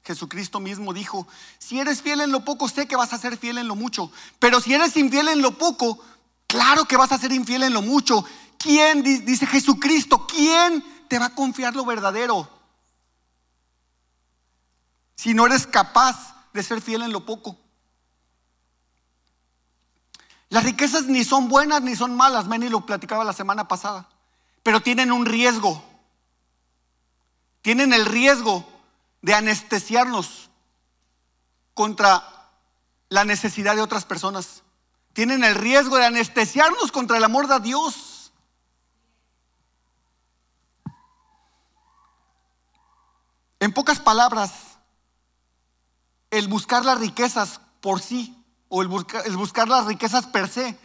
Jesucristo 0.04 0.60
mismo 0.60 0.94
dijo, 0.94 1.28
si 1.60 1.80
eres 1.80 2.02
fiel 2.02 2.22
en 2.22 2.32
lo 2.32 2.44
poco, 2.44 2.68
sé 2.68 2.88
que 2.88 2.96
vas 2.96 3.14
a 3.14 3.20
ser 3.20 3.38
fiel 3.38 3.60
en 3.60 3.68
lo 3.68 3.76
mucho. 3.76 4.12
Pero 4.40 4.60
si 4.60 4.74
eres 4.74 4.98
infiel 4.98 5.28
en 5.28 5.42
lo 5.42 5.58
poco, 5.58 6.00
claro 6.48 6.86
que 6.86 6.98
vas 6.98 7.12
a 7.12 7.20
ser 7.20 7.32
infiel 7.32 7.64
en 7.64 7.74
lo 7.74 7.82
mucho. 7.82 8.26
¿Quién, 8.58 9.04
dice 9.04 9.46
Jesucristo, 9.46 10.26
quién 10.28 10.84
te 11.08 11.20
va 11.20 11.28
a 11.28 11.36
confiar 11.36 11.76
lo 11.76 11.86
verdadero? 11.86 12.50
Si 15.16 15.36
no 15.36 15.46
eres 15.46 15.68
capaz 15.68 16.36
de 16.52 16.64
ser 16.64 16.82
fiel 16.82 17.04
en 17.04 17.12
lo 17.12 17.26
poco. 17.26 17.61
Las 20.52 20.66
riquezas 20.66 21.06
ni 21.06 21.24
son 21.24 21.48
buenas 21.48 21.82
ni 21.82 21.96
son 21.96 22.14
malas, 22.14 22.46
Meni 22.46 22.68
lo 22.68 22.86
platicaba 22.86 23.24
la 23.24 23.32
semana 23.32 23.70
pasada, 23.70 24.10
pero 24.64 24.82
tienen 24.82 25.14
un 25.14 25.26
riesgo. 25.26 25.82
Tienen 27.62 27.94
el 27.94 28.06
riesgo 28.06 28.68
de 29.22 29.34
anestesiarnos 29.34 30.50
contra 31.74 32.50
la 33.08 33.24
necesidad 33.24 33.76
de 33.76 33.82
otras 33.82 34.04
personas. 34.04 34.64
Tienen 35.14 35.46
el 35.46 35.56
riesgo 35.56 35.96
de 35.96 36.06
anestesiarnos 36.06 36.92
contra 36.92 37.16
el 37.16 37.24
amor 37.24 37.48
de 37.48 37.58
Dios. 37.62 38.34
En 43.62 43.72
pocas 43.72 44.02
palabras, 44.02 44.52
el 46.30 46.50
buscar 46.50 46.84
las 46.84 47.00
riquezas 47.00 47.62
por 47.80 48.02
sí 48.02 48.36
o 48.74 48.82
el 48.82 48.88
buscar, 48.88 49.68
las 49.68 49.86
riquezas 49.86 50.28
per 50.28 50.48
se 50.48 50.80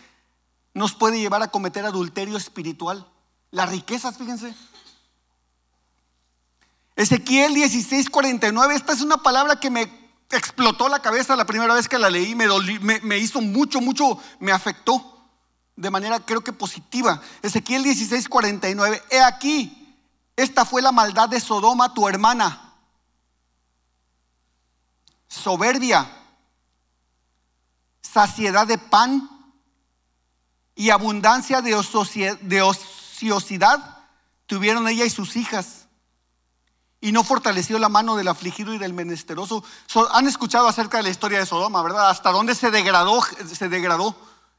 nos 0.74 0.92
puede 0.92 1.20
llevar 1.20 1.40
a 1.42 1.52
cometer 1.52 1.86
adulterio 1.86 2.36
espiritual. 2.36 3.06
Las 3.52 3.70
riquezas, 3.70 4.18
fíjense, 4.18 4.52
Ezequiel 6.96 7.54
16:49, 7.54 8.74
esta 8.74 8.92
es 8.92 9.02
una 9.02 9.18
palabra 9.18 9.60
que 9.60 9.70
me 9.70 9.88
explotó 10.32 10.88
la 10.88 11.00
cabeza 11.00 11.36
la 11.36 11.46
primera 11.46 11.74
vez 11.74 11.88
que 11.88 11.96
la 11.96 12.10
leí, 12.10 12.34
me, 12.34 12.48
me, 13.02 13.18
hizo 13.18 13.40
mucho, 13.40 13.80
mucho, 13.80 14.18
me 14.40 14.50
afectó 14.50 15.16
de 15.76 15.88
manera 15.88 16.18
creo 16.18 16.42
que 16.42 16.52
positiva. 16.52 17.22
Ezequiel 17.40 17.84
16:49, 17.84 19.00
he 19.10 19.20
aquí, 19.20 19.96
esta 20.34 20.64
fue 20.64 20.82
la 20.82 20.90
maldad 20.90 21.28
de 21.28 21.38
Sodoma, 21.38 21.94
tu 21.94 22.08
hermana. 22.08 22.74
Soberbia, 25.28 26.25
saciedad 28.16 28.66
de 28.66 28.78
pan 28.78 29.28
y 30.74 30.88
abundancia 30.88 31.60
de, 31.60 31.74
ociosidad 32.62 33.98
tuvieron 34.46 34.88
ella 34.88 35.04
y 35.04 35.10
sus 35.10 35.36
hijas 35.36 35.86
y 36.98 37.12
no 37.12 37.24
fortaleció 37.24 37.78
la 37.78 37.90
mano 37.90 38.16
del 38.16 38.28
afligido 38.28 38.72
y 38.72 38.78
del 38.78 38.94
menesteroso. 38.94 39.62
Han 40.12 40.26
escuchado 40.26 40.66
acerca 40.66 40.96
de 40.96 41.02
la 41.02 41.10
historia 41.10 41.40
de 41.40 41.44
Sodoma, 41.44 41.82
¿verdad? 41.82 42.08
Hasta 42.08 42.32
dónde 42.32 42.54
se 42.54 42.70
degradó, 42.70 43.20
se 43.20 43.68
degradó 43.68 44.16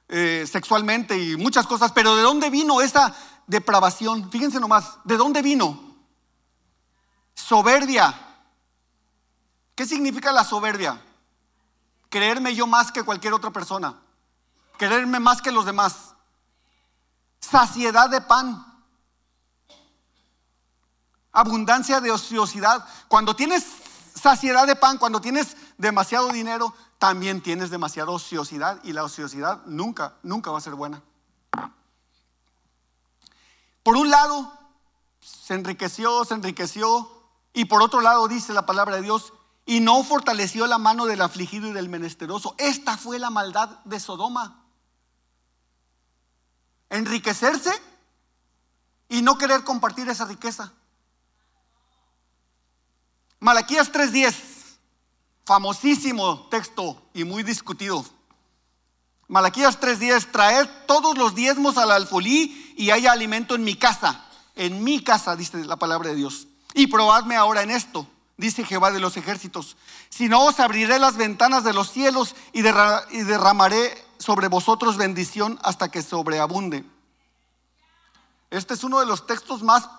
eh, 0.07 0.45
sexualmente 0.47 1.17
y 1.17 1.35
muchas 1.35 1.65
cosas. 1.65 1.91
Pero 1.93 2.15
¿de 2.15 2.21
dónde 2.21 2.51
vino 2.51 2.79
esa 2.81 3.15
depravación? 3.47 4.29
Fíjense 4.29 4.59
nomás, 4.59 4.99
¿de 5.03 5.17
dónde 5.17 5.41
vino? 5.41 5.95
Soberbia. 7.33 8.13
¿Qué 9.73 9.87
significa 9.87 10.31
la 10.31 10.43
soberbia? 10.43 11.01
Creerme 12.09 12.55
yo 12.55 12.67
más 12.67 12.91
que 12.91 13.03
cualquier 13.03 13.33
otra 13.33 13.51
persona. 13.51 13.95
Creerme 14.77 15.19
más 15.19 15.41
que 15.41 15.51
los 15.51 15.65
demás. 15.65 16.13
Saciedad 17.39 18.09
de 18.09 18.21
pan 18.21 18.67
abundancia 21.37 22.01
de 22.01 22.11
ociosidad. 22.11 22.83
Cuando 23.07 23.35
tienes 23.35 23.63
saciedad 24.15 24.65
de 24.65 24.75
pan, 24.75 24.97
cuando 24.97 25.21
tienes 25.21 25.55
demasiado 25.77 26.29
dinero, 26.29 26.73
también 26.97 27.41
tienes 27.41 27.69
demasiada 27.69 28.09
ociosidad 28.09 28.79
y 28.83 28.91
la 28.91 29.03
ociosidad 29.03 29.61
nunca, 29.67 30.15
nunca 30.23 30.49
va 30.49 30.57
a 30.57 30.61
ser 30.61 30.73
buena. 30.73 31.03
Por 33.83 33.95
un 33.95 34.09
lado, 34.09 34.51
se 35.21 35.53
enriqueció, 35.53 36.25
se 36.25 36.33
enriqueció, 36.33 37.07
y 37.53 37.65
por 37.65 37.83
otro 37.83 38.01
lado 38.01 38.27
dice 38.27 38.51
la 38.51 38.65
palabra 38.65 38.95
de 38.95 39.03
Dios, 39.03 39.31
y 39.67 39.81
no 39.81 40.01
fortaleció 40.01 40.65
la 40.65 40.77
mano 40.77 41.05
del 41.05 41.21
afligido 41.21 41.67
y 41.67 41.73
del 41.73 41.89
menesteroso. 41.89 42.55
Esta 42.57 42.97
fue 42.97 43.19
la 43.19 43.29
maldad 43.29 43.67
de 43.83 43.99
Sodoma. 43.99 44.63
Enriquecerse 46.89 47.71
y 49.09 49.21
no 49.21 49.37
querer 49.37 49.65
compartir 49.65 50.07
esa 50.07 50.23
riqueza. 50.23 50.71
Malaquías 53.41 53.91
3:10, 53.91 54.33
famosísimo 55.43 56.47
texto 56.47 57.09
y 57.13 57.25
muy 57.25 57.43
discutido. 57.43 58.05
Malaquías 59.27 59.81
3:10, 59.81 60.31
traer 60.31 60.87
todos 60.87 61.17
los 61.17 61.35
diezmos 61.35 61.77
al 61.77 61.91
alfolí 61.91 62.73
y 62.77 62.91
haya 62.91 63.11
alimento 63.11 63.55
en 63.55 63.65
mi 63.65 63.75
casa. 63.75 64.23
En 64.55 64.81
mi 64.81 65.03
casa, 65.03 65.35
dice 65.35 65.57
la 65.65 65.75
palabra 65.75 66.11
de 66.11 66.15
Dios. 66.15 66.47
Y 66.73 66.87
probadme 66.87 67.35
ahora 67.35 67.63
en 67.63 67.71
esto, 67.71 68.07
dice 68.37 68.63
Jehová 68.63 68.91
de 68.91 68.99
los 68.99 69.17
ejércitos. 69.17 69.75
Si 70.09 70.29
no, 70.29 70.45
os 70.45 70.59
abriré 70.59 70.99
las 70.99 71.17
ventanas 71.17 71.63
de 71.63 71.73
los 71.73 71.91
cielos 71.91 72.35
y, 72.53 72.59
y 72.59 73.23
derramaré 73.23 74.05
sobre 74.19 74.47
vosotros 74.47 74.97
bendición 74.97 75.59
hasta 75.63 75.89
que 75.89 76.01
sobreabunde. 76.01 76.85
Este 78.49 78.75
es 78.75 78.83
uno 78.83 78.99
de 78.99 79.05
los 79.05 79.27
textos 79.27 79.61
más 79.63 79.89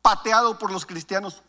pateado 0.00 0.58
por 0.58 0.70
los 0.70 0.86
cristianos. 0.86 1.42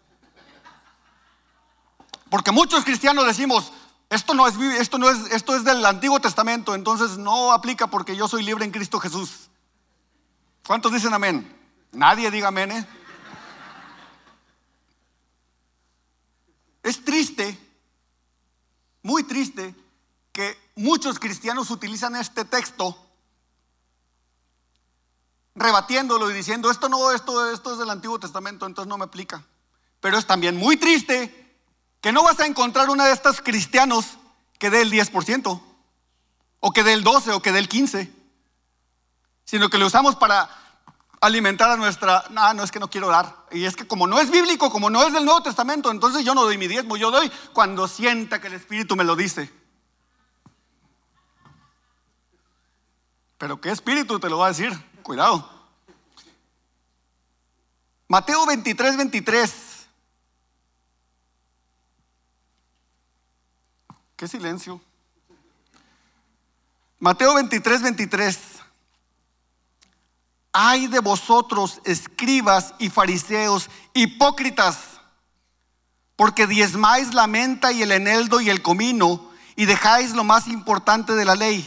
Porque 2.29 2.51
muchos 2.51 2.83
cristianos 2.83 3.25
decimos, 3.25 3.71
esto 4.09 4.33
no 4.33 4.47
es 4.47 4.57
esto 4.79 4.97
no 4.97 5.09
es 5.09 5.31
esto 5.31 5.55
es 5.55 5.63
del 5.63 5.85
Antiguo 5.85 6.19
Testamento, 6.19 6.75
entonces 6.75 7.17
no 7.17 7.51
aplica 7.51 7.87
porque 7.87 8.15
yo 8.15 8.27
soy 8.27 8.43
libre 8.43 8.65
en 8.65 8.71
Cristo 8.71 8.99
Jesús. 8.99 9.49
¿Cuántos 10.65 10.91
dicen 10.91 11.13
amén? 11.13 11.55
Nadie 11.93 12.29
diga 12.29 12.49
amén. 12.49 12.71
¿eh? 12.71 12.87
Es 16.87 17.03
triste, 17.03 17.59
muy 19.01 19.23
triste 19.23 19.75
que 20.31 20.57
muchos 20.75 21.19
cristianos 21.19 21.69
utilizan 21.69 22.15
este 22.15 22.45
texto 22.45 22.97
rebatiéndolo 25.53 26.31
y 26.31 26.33
diciendo, 26.33 26.71
esto 26.71 26.87
no, 26.87 27.11
esto, 27.11 27.51
esto 27.51 27.73
es 27.73 27.79
del 27.79 27.89
Antiguo 27.89 28.19
Testamento, 28.19 28.65
entonces 28.65 28.87
no 28.87 28.97
me 28.97 29.03
aplica. 29.03 29.43
Pero 29.99 30.17
es 30.17 30.25
también 30.25 30.55
muy 30.55 30.77
triste 30.77 31.57
que 31.99 32.13
no 32.13 32.23
vas 32.23 32.39
a 32.39 32.45
encontrar 32.45 32.89
una 32.89 33.07
de 33.07 33.11
estas 33.11 33.41
cristianos 33.41 34.05
que 34.57 34.69
dé 34.69 34.81
el 34.81 34.89
10%, 34.89 35.61
o 36.61 36.71
que 36.71 36.83
dé 36.83 36.93
el 36.93 37.03
12%, 37.03 37.33
o 37.33 37.41
que 37.41 37.51
dé 37.51 37.59
el 37.59 37.67
15%, 37.67 38.09
sino 39.43 39.69
que 39.69 39.77
lo 39.77 39.87
usamos 39.87 40.15
para 40.15 40.49
alimentar 41.21 41.71
a 41.71 41.77
nuestra, 41.77 42.25
no, 42.29 42.53
no 42.53 42.63
es 42.63 42.71
que 42.71 42.79
no 42.79 42.89
quiero 42.89 43.07
dar. 43.07 43.45
Y 43.51 43.65
es 43.65 43.75
que 43.75 43.87
como 43.87 44.07
no 44.07 44.19
es 44.19 44.29
bíblico, 44.31 44.71
como 44.71 44.89
no 44.89 45.05
es 45.05 45.13
del 45.13 45.25
Nuevo 45.25 45.41
Testamento, 45.41 45.91
entonces 45.91 46.23
yo 46.23 46.33
no 46.33 46.43
doy 46.43 46.57
mi 46.57 46.67
diezmo, 46.67 46.97
yo 46.97 47.11
doy 47.11 47.31
cuando 47.53 47.87
sienta 47.87 48.39
que 48.39 48.47
el 48.47 48.53
Espíritu 48.53 48.95
me 48.95 49.03
lo 49.03 49.15
dice. 49.15 49.51
Pero 53.37 53.61
¿qué 53.61 53.69
Espíritu 53.69 54.19
te 54.19 54.29
lo 54.29 54.39
va 54.39 54.47
a 54.47 54.49
decir? 54.49 54.71
Cuidado. 55.03 55.49
Mateo 58.07 58.45
23, 58.45 58.97
23. 58.97 59.53
Qué 64.15 64.27
silencio. 64.27 64.81
Mateo 66.99 67.35
23, 67.35 67.81
23. 67.83 68.56
Ay 70.59 70.87
de 70.87 71.01
vosotros, 71.01 71.81
escribas 71.83 72.73
y 72.79 72.89
fariseos, 72.89 73.69
hipócritas, 73.93 74.79
porque 76.15 76.47
diezmáis 76.47 77.13
la 77.13 77.27
menta 77.27 77.71
y 77.71 77.83
el 77.83 77.91
eneldo 77.91 78.41
y 78.41 78.49
el 78.49 78.63
comino 78.63 79.29
y 79.55 79.65
dejáis 79.65 80.13
lo 80.13 80.23
más 80.23 80.47
importante 80.47 81.13
de 81.13 81.25
la 81.25 81.35
ley, 81.35 81.63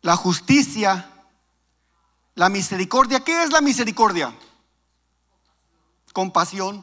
la 0.00 0.16
justicia, 0.16 1.12
la 2.36 2.48
misericordia. 2.48 3.20
¿Qué 3.20 3.42
es 3.42 3.52
la 3.52 3.60
misericordia? 3.60 4.34
Compasión. 6.14 6.82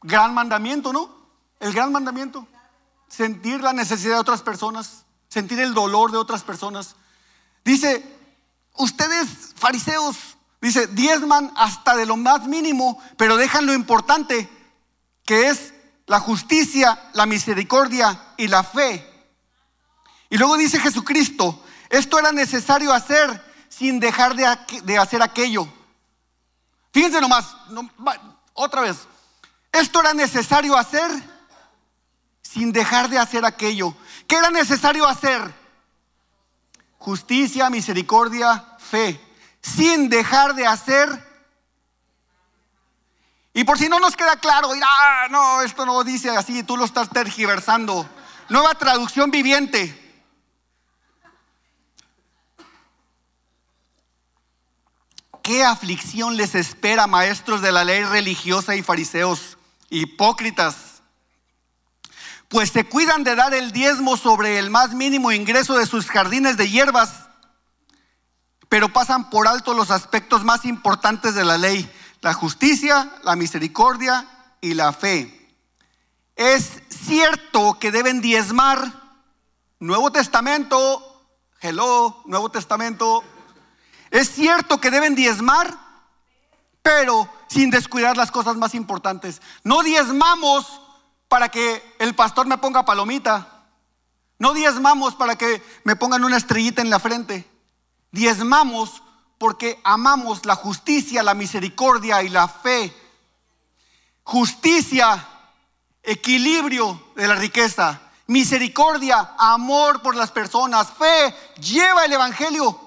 Gran 0.00 0.34
mandamiento, 0.34 0.92
¿no? 0.92 1.08
El 1.60 1.72
gran 1.72 1.92
mandamiento. 1.92 2.44
Sentir 3.06 3.60
la 3.60 3.72
necesidad 3.72 4.14
de 4.14 4.20
otras 4.20 4.42
personas, 4.42 5.04
sentir 5.28 5.60
el 5.60 5.74
dolor 5.74 6.10
de 6.10 6.18
otras 6.18 6.42
personas. 6.42 6.96
Dice, 7.64 8.20
ustedes 8.74 9.28
fariseos, 9.56 10.16
dice, 10.60 10.86
diezman 10.88 11.52
hasta 11.56 11.96
de 11.96 12.06
lo 12.06 12.16
más 12.16 12.46
mínimo, 12.46 13.02
pero 13.16 13.36
dejan 13.36 13.66
lo 13.66 13.74
importante, 13.74 14.48
que 15.24 15.48
es 15.48 15.72
la 16.06 16.20
justicia, 16.20 17.10
la 17.14 17.26
misericordia 17.26 18.34
y 18.36 18.48
la 18.48 18.62
fe. 18.62 19.08
Y 20.30 20.38
luego 20.38 20.56
dice 20.56 20.80
Jesucristo, 20.80 21.62
esto 21.88 22.18
era 22.18 22.32
necesario 22.32 22.92
hacer 22.92 23.52
sin 23.68 24.00
dejar 24.00 24.34
de, 24.34 24.98
hacer 24.98 25.22
aquello. 25.22 25.66
Fíjense 26.92 27.20
nomás, 27.20 27.54
otra 28.52 28.82
vez, 28.82 28.96
esto 29.72 30.00
era 30.00 30.14
necesario 30.14 30.76
hacer 30.76 31.10
sin 32.42 32.72
dejar 32.72 33.08
de 33.08 33.18
hacer 33.18 33.44
aquello. 33.44 33.94
¿Qué 34.26 34.36
era 34.36 34.50
necesario 34.50 35.06
hacer? 35.06 35.61
Justicia, 37.02 37.68
misericordia, 37.68 38.64
fe, 38.78 39.20
sin 39.60 40.08
dejar 40.08 40.54
de 40.54 40.68
hacer. 40.68 41.08
Y 43.52 43.64
por 43.64 43.76
si 43.76 43.88
no 43.88 43.98
nos 43.98 44.14
queda 44.14 44.36
claro, 44.36 44.70
ah, 44.80 45.26
no, 45.28 45.62
esto 45.62 45.84
no 45.84 46.04
dice 46.04 46.30
así, 46.30 46.62
tú 46.62 46.76
lo 46.76 46.84
estás 46.84 47.10
tergiversando. 47.10 48.08
Nueva 48.48 48.74
traducción 48.74 49.32
viviente. 49.32 49.98
¿Qué 55.42 55.64
aflicción 55.64 56.36
les 56.36 56.54
espera, 56.54 57.08
maestros 57.08 57.62
de 57.62 57.72
la 57.72 57.82
ley 57.84 58.04
religiosa 58.04 58.76
y 58.76 58.82
fariseos, 58.82 59.58
hipócritas? 59.90 60.91
Pues 62.52 62.70
se 62.70 62.84
cuidan 62.88 63.24
de 63.24 63.34
dar 63.34 63.52
el 63.52 63.72
diezmo 63.72 64.16
sobre 64.16 64.60
el 64.60 64.70
más 64.70 64.94
mínimo 64.94 65.32
ingreso 65.32 65.76
de 65.76 65.86
sus 65.86 66.06
jardines 66.06 66.56
de 66.56 66.70
hierbas 66.70 67.22
pero 68.72 68.90
pasan 68.90 69.28
por 69.28 69.46
alto 69.48 69.74
los 69.74 69.90
aspectos 69.90 70.44
más 70.44 70.64
importantes 70.64 71.34
de 71.34 71.44
la 71.44 71.58
ley, 71.58 71.92
la 72.22 72.32
justicia, 72.32 73.12
la 73.22 73.36
misericordia 73.36 74.26
y 74.62 74.72
la 74.72 74.94
fe. 74.94 75.54
Es 76.36 76.80
cierto 76.88 77.78
que 77.78 77.92
deben 77.92 78.22
diezmar, 78.22 78.90
Nuevo 79.78 80.10
Testamento, 80.10 81.22
hello, 81.60 82.22
Nuevo 82.24 82.50
Testamento, 82.50 83.22
es 84.10 84.30
cierto 84.30 84.80
que 84.80 84.90
deben 84.90 85.14
diezmar, 85.14 85.78
pero 86.80 87.28
sin 87.48 87.68
descuidar 87.68 88.16
las 88.16 88.30
cosas 88.30 88.56
más 88.56 88.74
importantes. 88.74 89.42
No 89.64 89.82
diezmamos 89.82 90.80
para 91.32 91.48
que 91.48 91.94
el 91.98 92.14
pastor 92.14 92.46
me 92.46 92.58
ponga 92.58 92.84
palomita. 92.84 93.64
No 94.38 94.52
diezmamos 94.52 95.14
para 95.14 95.34
que 95.34 95.62
me 95.82 95.96
pongan 95.96 96.24
una 96.24 96.36
estrellita 96.36 96.82
en 96.82 96.90
la 96.90 96.98
frente. 96.98 97.50
Diezmamos 98.10 99.02
porque 99.38 99.80
amamos 99.82 100.44
la 100.44 100.56
justicia, 100.56 101.22
la 101.22 101.32
misericordia 101.32 102.22
y 102.22 102.28
la 102.28 102.48
fe. 102.48 102.94
Justicia, 104.24 105.26
equilibrio 106.02 107.02
de 107.16 107.26
la 107.26 107.36
riqueza. 107.36 107.98
Misericordia, 108.26 109.32
amor 109.38 110.02
por 110.02 110.14
las 110.14 110.30
personas. 110.30 110.90
Fe, 110.90 111.34
lleva 111.62 112.04
el 112.04 112.12
Evangelio 112.12 112.78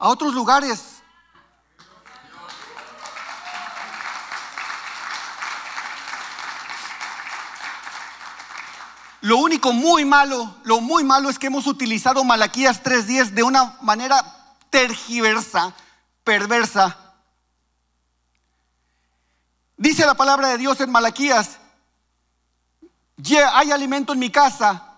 a 0.00 0.08
otros 0.08 0.34
lugares. 0.34 0.93
Lo 9.24 9.38
único 9.38 9.72
muy 9.72 10.04
malo, 10.04 10.54
lo 10.64 10.82
muy 10.82 11.02
malo 11.02 11.30
es 11.30 11.38
que 11.38 11.46
hemos 11.46 11.66
utilizado 11.66 12.24
Malaquías 12.24 12.82
3.10 12.82 13.30
de 13.30 13.42
una 13.42 13.78
manera 13.80 14.22
tergiversa, 14.68 15.74
perversa. 16.22 17.14
Dice 19.78 20.04
la 20.04 20.12
palabra 20.12 20.48
de 20.48 20.58
Dios 20.58 20.78
en 20.82 20.92
Malaquías, 20.92 21.58
hay 23.54 23.70
alimento 23.70 24.12
en 24.12 24.18
mi 24.18 24.28
casa 24.28 24.90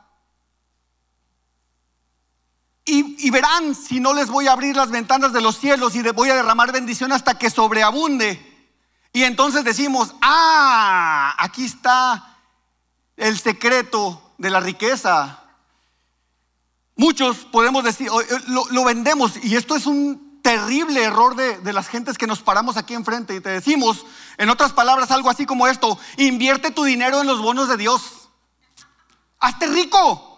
y, 2.85 3.31
verán 3.31 3.77
si 3.77 4.01
no 4.01 4.13
les 4.13 4.27
voy 4.27 4.49
a 4.49 4.55
abrir 4.55 4.75
las 4.75 4.91
ventanas 4.91 5.33
de 5.33 5.41
los 5.41 5.57
cielos 5.57 5.95
y 5.95 6.03
voy 6.03 6.31
a 6.31 6.35
derramar 6.35 6.73
bendición 6.73 7.13
hasta 7.13 7.39
que 7.39 7.49
sobreabunde. 7.49 8.73
Y 9.13 9.23
entonces 9.23 9.63
decimos, 9.63 10.17
ah, 10.21 11.33
aquí 11.39 11.65
está 11.65 12.36
el 13.17 13.39
secreto 13.39 14.35
de 14.39 14.51
la 14.51 14.61
riqueza. 14.61 15.43
Muchos 16.97 17.39
podemos 17.39 17.85
decir, 17.85 18.11
lo, 18.49 18.85
vendemos 18.85 19.37
y 19.43 19.57
esto 19.57 19.77
es 19.77 19.87
un 19.87 20.41
terrible 20.43 21.03
error 21.03 21.35
de, 21.35 21.59
de, 21.59 21.73
las 21.73 21.89
gentes 21.89 22.17
que 22.17 22.27
nos 22.27 22.41
paramos 22.41 22.77
aquí 22.77 22.95
enfrente 22.95 23.35
y 23.35 23.41
te 23.41 23.51
decimos, 23.51 24.07
en 24.39 24.49
otras 24.49 24.73
palabras, 24.73 25.11
algo 25.11 25.29
así 25.29 25.45
como 25.45 25.67
esto, 25.67 25.99
invierte 26.17 26.71
tu 26.71 26.85
dinero 26.85 27.21
en 27.21 27.27
los 27.27 27.43
bonos 27.43 27.69
de 27.69 27.77
Dios. 27.77 28.29
Hazte 29.41 29.67
rico. 29.67 30.37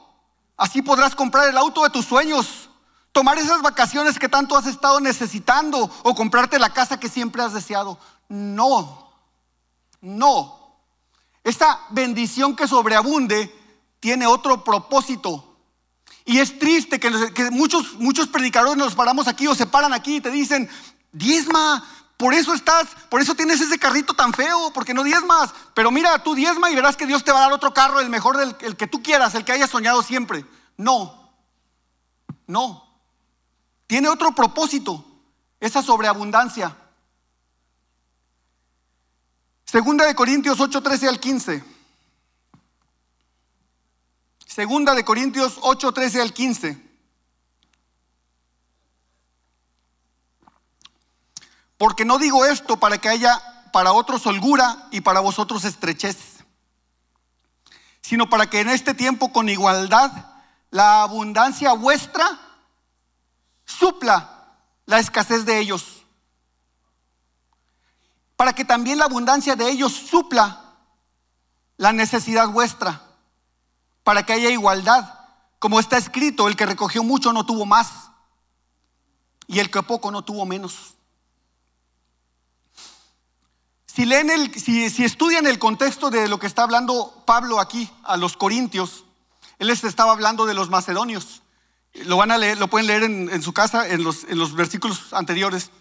Así 0.56 0.82
podrás 0.82 1.14
comprar 1.14 1.48
el 1.48 1.56
auto 1.56 1.84
de 1.84 1.90
tus 1.90 2.04
sueños, 2.04 2.68
tomar 3.12 3.38
esas 3.38 3.62
vacaciones 3.62 4.18
que 4.18 4.28
tanto 4.28 4.56
has 4.56 4.66
estado 4.66 4.98
necesitando 4.98 5.88
o 6.02 6.14
comprarte 6.16 6.58
la 6.58 6.72
casa 6.72 6.98
que 6.98 7.08
siempre 7.08 7.42
has 7.42 7.52
deseado. 7.52 7.96
No, 8.28 9.08
no. 10.00 10.57
Esta 11.44 11.80
bendición 11.90 12.54
que 12.56 12.68
sobreabunde 12.68 13.54
tiene 14.00 14.26
otro 14.26 14.64
propósito. 14.64 15.56
Y 16.24 16.38
es 16.38 16.58
triste 16.58 17.00
que, 17.00 17.10
muchos, 17.50 17.94
muchos 17.94 18.28
predicadores 18.28 18.76
nos 18.76 18.94
paramos 18.94 19.28
aquí 19.28 19.46
o 19.46 19.54
se 19.54 19.66
paran 19.66 19.94
aquí 19.94 20.16
y 20.16 20.20
te 20.20 20.30
dicen, 20.30 20.68
diezma, 21.10 21.82
por 22.18 22.34
eso 22.34 22.52
estás, 22.52 22.88
por 23.08 23.22
eso 23.22 23.34
tienes 23.34 23.60
ese 23.60 23.78
carrito 23.78 24.12
tan 24.12 24.34
feo, 24.34 24.70
porque 24.74 24.92
no 24.92 25.04
diezmas. 25.04 25.54
Pero 25.72 25.90
mira, 25.90 26.22
tú 26.22 26.34
diezma 26.34 26.70
y 26.70 26.74
verás 26.74 26.96
que 26.96 27.06
Dios 27.06 27.24
te 27.24 27.32
va 27.32 27.38
a 27.38 27.42
dar 27.42 27.52
otro 27.52 27.72
carro, 27.72 28.00
el 28.00 28.10
mejor 28.10 28.36
del 28.36 28.56
el 28.60 28.76
que 28.76 28.86
tú 28.86 29.02
quieras, 29.02 29.34
el 29.34 29.44
que 29.44 29.52
hayas 29.52 29.70
soñado 29.70 30.02
siempre. 30.02 30.44
No, 30.76 31.30
no. 32.46 32.84
Tiene 33.86 34.08
otro 34.08 34.32
propósito, 34.32 35.04
esa 35.60 35.82
sobreabundancia. 35.82 36.76
Segunda 39.70 40.06
de 40.06 40.14
Corintios 40.14 40.58
8, 40.58 40.82
13 40.82 41.08
al 41.08 41.20
15. 41.20 41.62
Segunda 44.46 44.94
de 44.94 45.04
Corintios 45.04 45.58
8, 45.60 45.92
13 45.92 46.22
al 46.22 46.32
15. 46.32 46.82
Porque 51.76 52.06
no 52.06 52.18
digo 52.18 52.46
esto 52.46 52.80
para 52.80 52.96
que 52.96 53.10
haya 53.10 53.42
para 53.70 53.92
otros 53.92 54.24
holgura 54.26 54.88
y 54.90 55.02
para 55.02 55.20
vosotros 55.20 55.66
estrechez, 55.66 56.16
sino 58.00 58.30
para 58.30 58.48
que 58.48 58.60
en 58.60 58.70
este 58.70 58.94
tiempo 58.94 59.34
con 59.34 59.50
igualdad 59.50 60.10
la 60.70 61.02
abundancia 61.02 61.74
vuestra 61.74 62.40
supla 63.66 64.48
la 64.86 64.98
escasez 64.98 65.44
de 65.44 65.58
ellos 65.58 65.97
para 68.38 68.52
que 68.52 68.64
también 68.64 68.98
la 68.98 69.06
abundancia 69.06 69.56
de 69.56 69.68
ellos 69.68 69.92
supla 69.92 70.76
la 71.76 71.92
necesidad 71.92 72.48
vuestra, 72.50 73.02
para 74.04 74.24
que 74.24 74.32
haya 74.32 74.48
igualdad. 74.48 75.12
Como 75.58 75.80
está 75.80 75.98
escrito, 75.98 76.46
el 76.46 76.54
que 76.54 76.64
recogió 76.64 77.02
mucho 77.02 77.32
no 77.32 77.44
tuvo 77.44 77.66
más 77.66 78.10
y 79.48 79.58
el 79.58 79.72
que 79.72 79.82
poco 79.82 80.12
no 80.12 80.22
tuvo 80.22 80.46
menos. 80.46 80.94
Si, 83.88 84.88
si, 84.88 85.04
estudian 85.04 85.48
el 85.48 85.58
contexto 85.58 86.08
de 86.08 86.28
lo 86.28 86.38
que 86.38 86.46
está 86.46 86.62
hablando 86.62 87.24
Pablo 87.26 87.58
aquí 87.58 87.90
a 88.04 88.16
los 88.16 88.36
corintios, 88.36 89.04
él 89.58 89.66
les 89.66 89.82
estaba 89.82 90.12
hablando 90.12 90.46
de 90.46 90.54
los 90.54 90.70
macedonios. 90.70 91.42
Lo 91.92 92.16
van 92.16 92.30
a 92.30 92.38
leer, 92.38 92.56
lo 92.58 92.68
pueden 92.68 92.86
leer 92.86 93.02
en, 93.02 93.42
su 93.42 93.52
casa 93.52 93.88
en 93.88 94.04
los 94.04 94.54
versículos 94.54 95.12
anteriores. 95.12 95.72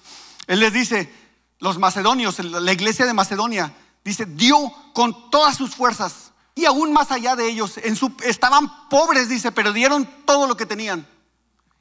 Él 0.47 0.62
les 0.62 0.74
dice, 0.74 1.26
los 1.60 1.78
macedonios, 1.78 2.39
la 2.39 2.74
iglesia 2.74 3.05
de 3.05 3.14
Macedonia, 3.14 3.76
dice, 4.03 4.26
dio 4.26 4.72
con 4.93 5.30
todas 5.30 5.58
sus 5.58 5.76
fuerzas 5.76 6.32
y 6.58 6.66
aún 6.66 6.91
más 6.91 7.12
allá 7.12 7.36
de 7.36 7.47
ellos, 7.47 7.78
en 7.78 7.95
su, 7.95 8.12
estaban 8.24 8.89
pobres, 8.89 9.30
dice, 9.30 9.51
pero 9.51 9.74
dieron 9.74 10.10
todo 10.26 10.47
lo 10.47 10.58
que 10.58 10.66
tenían. 10.66 11.08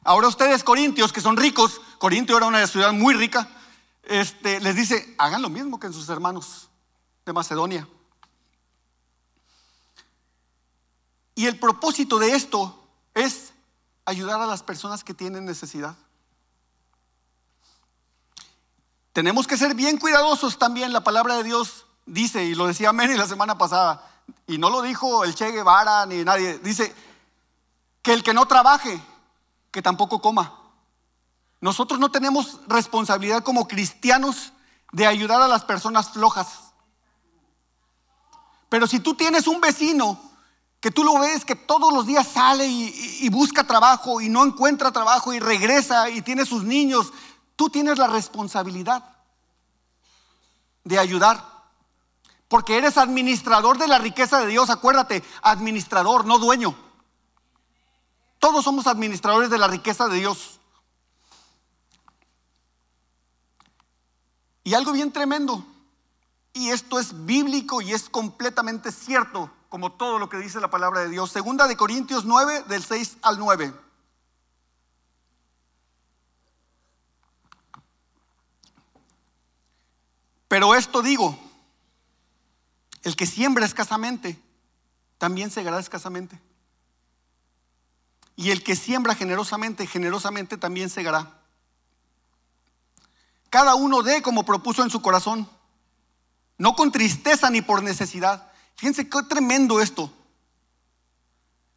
Ahora 0.05 0.29
ustedes, 0.29 0.63
corintios, 0.63 1.13
que 1.13 1.21
son 1.21 1.37
ricos, 1.37 1.81
Corintio 1.99 2.37
era 2.37 2.47
una 2.47 2.67
ciudad 2.67 2.93
muy 2.93 3.15
rica, 3.15 3.49
este, 4.03 4.61
les 4.61 4.77
dice, 4.77 5.15
hagan 5.19 5.41
lo 5.41 5.49
mismo 5.49 5.81
que 5.81 5.87
en 5.87 5.93
sus 5.93 6.09
hermanos 6.09 6.69
de 7.25 7.33
Macedonia. 7.33 7.89
Y 11.35 11.47
el 11.47 11.59
propósito 11.59 12.19
de 12.19 12.35
esto 12.35 12.87
es 13.15 13.53
ayudar 14.05 14.41
a 14.41 14.47
las 14.47 14.63
personas 14.63 15.05
que 15.05 15.15
tienen 15.15 15.45
necesidad. 15.45 15.97
Tenemos 19.17 19.47
que 19.47 19.57
ser 19.57 19.75
bien 19.75 19.97
cuidadosos 19.97 20.59
también. 20.59 20.93
La 20.93 21.03
palabra 21.03 21.37
de 21.37 21.43
Dios 21.43 21.87
dice, 22.05 22.45
y 22.45 22.55
lo 22.55 22.67
decía 22.67 22.93
Mary 22.93 23.17
la 23.17 23.27
semana 23.27 23.57
pasada, 23.57 24.07
y 24.47 24.59
no 24.59 24.69
lo 24.69 24.83
dijo 24.83 25.25
el 25.25 25.35
Che 25.35 25.53
Guevara 25.53 26.05
ni 26.05 26.23
nadie, 26.23 26.59
dice 26.59 26.95
que 28.03 28.13
el 28.13 28.23
que 28.23 28.35
no 28.35 28.45
trabaje, 28.45 29.01
que 29.71 29.81
tampoco 29.81 30.21
coma. 30.21 30.61
Nosotros 31.63 31.99
no 31.99 32.11
tenemos 32.11 32.61
responsabilidad 32.69 33.43
como 33.43 33.67
cristianos 33.67 34.53
de 34.93 35.07
ayudar 35.07 35.41
a 35.41 35.49
las 35.49 35.65
personas 35.65 36.11
flojas. 36.11 36.49
Pero 38.69 38.87
si 38.87 39.01
tú 39.01 39.15
tienes 39.15 39.47
un 39.47 39.63
vecino 39.63 40.21
que 40.79 40.91
tú 40.91 41.03
lo 41.03 41.19
ves 41.21 41.47
que 41.47 41.57
todos 41.57 41.91
los 41.91 42.07
días 42.07 42.29
sale 42.29 42.67
y, 42.67 43.19
y, 43.23 43.31
busca 43.31 43.67
trabajo 43.67 44.21
y 44.21 44.29
no 44.29 44.45
encuentra 44.45 44.93
trabajo 44.93 45.33
y 45.33 45.41
regresa 45.41 46.11
y 46.11 46.21
tiene 46.21 46.45
sus 46.45 46.65
niños 46.65 47.15
Tú 47.57 47.71
tienes 47.71 47.99
la 47.99 48.07
responsabilidad 48.07 49.03
de 50.85 50.99
ayudar. 50.99 51.57
Porque 52.49 52.79
eres 52.79 52.97
administrador 52.97 53.77
de 53.77 53.89
la 53.89 53.99
riqueza 53.99 54.41
de 54.41 54.47
Dios. 54.47 54.71
Acuérdate, 54.71 55.25
administrador, 55.43 56.25
no 56.25 56.39
dueño. 56.39 56.77
Todos 58.39 58.65
somos 58.65 58.87
administradores 58.87 59.51
de 59.51 59.59
la 59.59 59.67
riqueza 59.67 60.07
de 60.07 60.19
Dios. 60.19 60.61
Y 64.63 64.75
algo 64.75 64.93
bien 64.93 65.13
tremendo, 65.13 65.65
y 66.53 66.71
esto 66.71 66.99
es 66.99 67.25
bíblico 67.25 67.81
y 67.81 67.93
es 67.93 68.09
completamente 68.09 68.91
cierto, 68.91 69.51
como 69.69 69.93
todo 69.93 70.19
lo 70.19 70.29
que 70.29 70.39
dice 70.39 70.61
la 70.61 70.71
palabra 70.71 71.01
de 71.01 71.09
Dios. 71.09 71.31
Segunda 71.31 71.69
de 71.69 71.77
Corintios 71.77 72.25
9, 72.25 72.65
del 72.69 72.85
6 72.85 73.19
al 73.23 73.39
9. 73.39 73.86
Pero 80.57 80.75
esto 80.75 81.03
digo, 81.03 81.39
el 83.03 83.15
que 83.15 83.27
siembra 83.27 83.67
escasamente, 83.67 84.41
también 85.19 85.51
segará 85.51 85.79
escasamente. 85.79 86.41
Y 88.37 88.51
el 88.53 88.65
que 88.65 88.75
siembra 88.75 89.15
generosamente, 89.15 89.87
generosamente 89.87 90.57
también 90.57 90.89
segará. 90.89 91.31
Cada 93.51 93.75
uno 93.75 94.03
dé 94.03 94.23
como 94.23 94.47
propuso 94.47 94.83
en 94.83 94.89
su 94.89 95.03
corazón, 95.03 95.47
no 96.57 96.75
con 96.75 96.91
tristeza 96.91 97.51
ni 97.51 97.61
por 97.61 97.83
necesidad. 97.83 98.51
Fíjense 98.77 99.11
qué 99.11 99.23
tremendo 99.25 99.83
esto. 99.83 100.11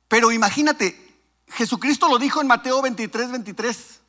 Pero 0.07 0.31
imagínate, 0.31 1.19
Jesucristo 1.49 2.07
lo 2.07 2.17
dijo 2.17 2.39
en 2.39 2.47
Mateo 2.47 2.81
23, 2.81 3.29
23. 3.29 3.99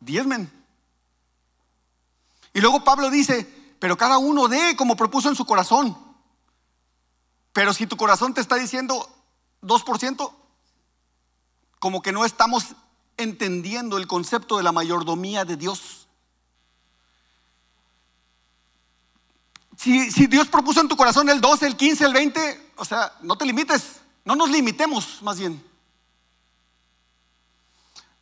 Diezmen. 0.00 0.65
Y 2.56 2.62
luego 2.62 2.82
Pablo 2.84 3.10
dice, 3.10 3.46
pero 3.78 3.98
cada 3.98 4.16
uno 4.16 4.48
dé 4.48 4.76
como 4.76 4.96
propuso 4.96 5.28
en 5.28 5.36
su 5.36 5.44
corazón. 5.44 5.94
Pero 7.52 7.74
si 7.74 7.86
tu 7.86 7.98
corazón 7.98 8.32
te 8.32 8.40
está 8.40 8.56
diciendo 8.56 9.06
2%, 9.60 10.32
como 11.78 12.00
que 12.00 12.12
no 12.12 12.24
estamos 12.24 12.68
entendiendo 13.18 13.98
el 13.98 14.06
concepto 14.06 14.56
de 14.56 14.62
la 14.62 14.72
mayordomía 14.72 15.44
de 15.44 15.58
Dios. 15.58 16.06
Si, 19.76 20.10
si, 20.10 20.26
Dios 20.26 20.48
propuso 20.48 20.80
en 20.80 20.88
tu 20.88 20.96
corazón 20.96 21.28
el 21.28 21.42
12, 21.42 21.66
el 21.66 21.76
15, 21.76 22.06
el 22.06 22.14
20, 22.14 22.72
o 22.76 22.86
sea, 22.86 23.12
no 23.20 23.36
te 23.36 23.44
limites, 23.44 24.00
no 24.24 24.34
nos 24.34 24.48
limitemos 24.48 25.20
más 25.20 25.38
bien. 25.38 25.62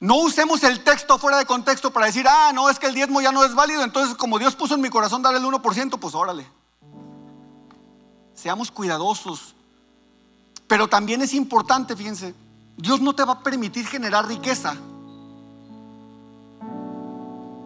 No 0.01 0.17
usemos 0.17 0.63
el 0.65 0.83
texto 0.85 1.19
fuera 1.19 1.39
de 1.39 1.47
contexto 1.47 1.91
para 1.91 2.07
decir, 2.07 2.27
ah, 2.29 2.53
no, 2.55 2.69
es 2.69 2.79
que 2.79 2.87
el 2.87 2.95
diezmo 2.95 3.21
ya 3.21 3.33
no 3.33 3.45
es 3.45 3.55
válido, 3.55 3.83
entonces 3.83 4.15
como 4.17 4.39
Dios 4.39 4.55
puso 4.55 4.75
en 4.75 4.81
mi 4.81 4.91
corazón 4.91 5.23
dar 5.23 5.35
el 5.35 5.43
1%, 5.43 5.99
pues 5.99 6.15
órale. 6.15 6.47
Seamos 8.35 8.71
cuidadosos. 8.71 9.55
Pero 10.67 10.89
también 10.89 11.23
es 11.23 11.35
importante, 11.35 11.97
fíjense, 11.97 12.35
Dios 12.77 13.01
no 13.01 13.15
te 13.15 13.25
va 13.25 13.35
a 13.35 13.43
permitir 13.43 13.87
generar 13.87 14.27
riqueza 14.27 14.77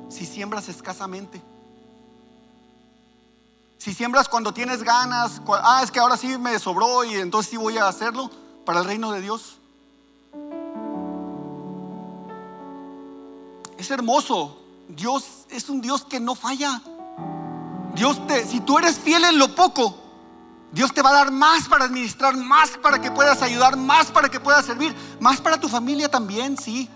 si 0.08 0.26
siembras 0.26 0.68
escasamente. 0.68 1.40
Si 3.78 3.94
siembras 3.94 4.28
cuando 4.28 4.52
tienes 4.52 4.82
ganas, 4.82 5.40
ah, 5.48 5.80
es 5.84 5.90
que 5.90 6.00
ahora 6.00 6.16
sí 6.16 6.36
me 6.38 6.58
sobró 6.58 7.04
y 7.04 7.14
entonces 7.14 7.50
sí 7.50 7.56
voy 7.56 7.78
a 7.78 7.86
hacerlo 7.86 8.30
para 8.64 8.80
el 8.80 8.86
reino 8.86 9.12
de 9.12 9.20
Dios. 9.20 9.57
Es 13.78 13.90
hermoso. 13.90 14.58
Dios 14.88 15.46
es 15.50 15.68
un 15.68 15.80
Dios 15.80 16.04
que 16.04 16.20
no 16.20 16.34
falla. 16.34 16.82
Dios 17.94 18.26
te, 18.26 18.44
si 18.46 18.60
tú 18.60 18.78
eres 18.78 18.98
fiel 18.98 19.24
en 19.24 19.38
lo 19.38 19.54
poco, 19.54 19.96
Dios 20.72 20.92
te 20.92 21.00
va 21.00 21.10
a 21.10 21.14
dar 21.14 21.32
más 21.32 21.66
para 21.68 21.84
administrar, 21.84 22.36
más 22.36 22.70
para 22.70 23.00
que 23.00 23.10
puedas 23.10 23.40
ayudar, 23.40 23.76
más 23.76 24.10
para 24.10 24.28
que 24.28 24.40
puedas 24.40 24.66
servir, 24.66 24.94
más 25.20 25.40
para 25.40 25.58
tu 25.58 25.68
familia 25.68 26.10
también, 26.10 26.58
sí. 26.58 26.88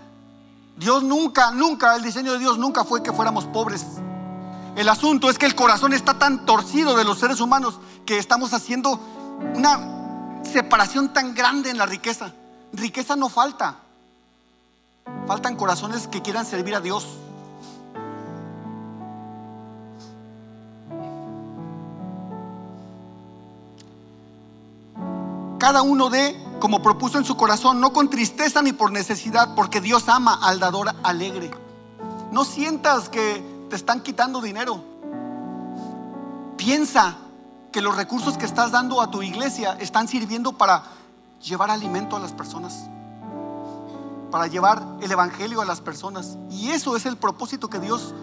Dios 0.77 1.03
nunca, 1.03 1.51
nunca, 1.51 1.95
el 1.95 2.03
diseño 2.03 2.33
de 2.33 2.39
Dios 2.39 2.57
nunca 2.57 2.83
fue 2.83 3.01
que 3.01 3.11
fuéramos 3.11 3.45
pobres. 3.45 3.85
El 4.75 4.89
asunto 4.89 5.29
es 5.29 5.37
que 5.37 5.45
el 5.45 5.55
corazón 5.55 5.93
está 5.93 6.17
tan 6.17 6.45
torcido 6.45 6.95
de 6.95 7.03
los 7.03 7.19
seres 7.19 7.39
humanos 7.39 7.79
que 8.05 8.17
estamos 8.17 8.53
haciendo 8.53 8.99
una 9.55 10.41
separación 10.43 11.13
tan 11.13 11.35
grande 11.35 11.69
en 11.69 11.77
la 11.77 11.85
riqueza. 11.85 12.33
Riqueza 12.73 13.15
no 13.15 13.29
falta. 13.29 13.82
Faltan 15.27 15.55
corazones 15.55 16.07
que 16.07 16.21
quieran 16.21 16.45
servir 16.45 16.75
a 16.75 16.81
Dios. 16.81 17.07
Cada 25.57 25.81
uno 25.81 26.09
dé 26.09 26.37
como 26.59 26.81
propuso 26.81 27.17
en 27.17 27.25
su 27.25 27.37
corazón, 27.37 27.79
no 27.79 27.93
con 27.93 28.09
tristeza 28.09 28.61
ni 28.61 28.73
por 28.73 28.91
necesidad, 28.91 29.55
porque 29.55 29.79
Dios 29.79 30.09
ama 30.09 30.39
al 30.41 30.59
dador 30.59 30.93
alegre. 31.03 31.51
No 32.31 32.43
sientas 32.43 33.07
que 33.07 33.41
te 33.69 33.75
están 33.75 34.01
quitando 34.01 34.41
dinero. 34.41 34.83
Piensa 36.57 37.15
que 37.71 37.81
los 37.81 37.95
recursos 37.95 38.37
que 38.37 38.45
estás 38.45 38.71
dando 38.71 39.01
a 39.01 39.09
tu 39.09 39.23
iglesia 39.23 39.77
están 39.79 40.07
sirviendo 40.07 40.53
para 40.53 40.83
llevar 41.41 41.71
alimento 41.71 42.15
a 42.15 42.19
las 42.19 42.33
personas 42.33 42.89
para 44.33 44.47
llevar 44.47 44.81
el 44.99 45.11
Evangelio 45.11 45.61
a 45.61 45.65
las 45.65 45.79
personas. 45.79 46.39
Y 46.49 46.71
eso 46.71 46.95
es 46.95 47.05
el 47.05 47.17
propósito 47.17 47.69
que 47.69 47.77
Dios 47.77 48.15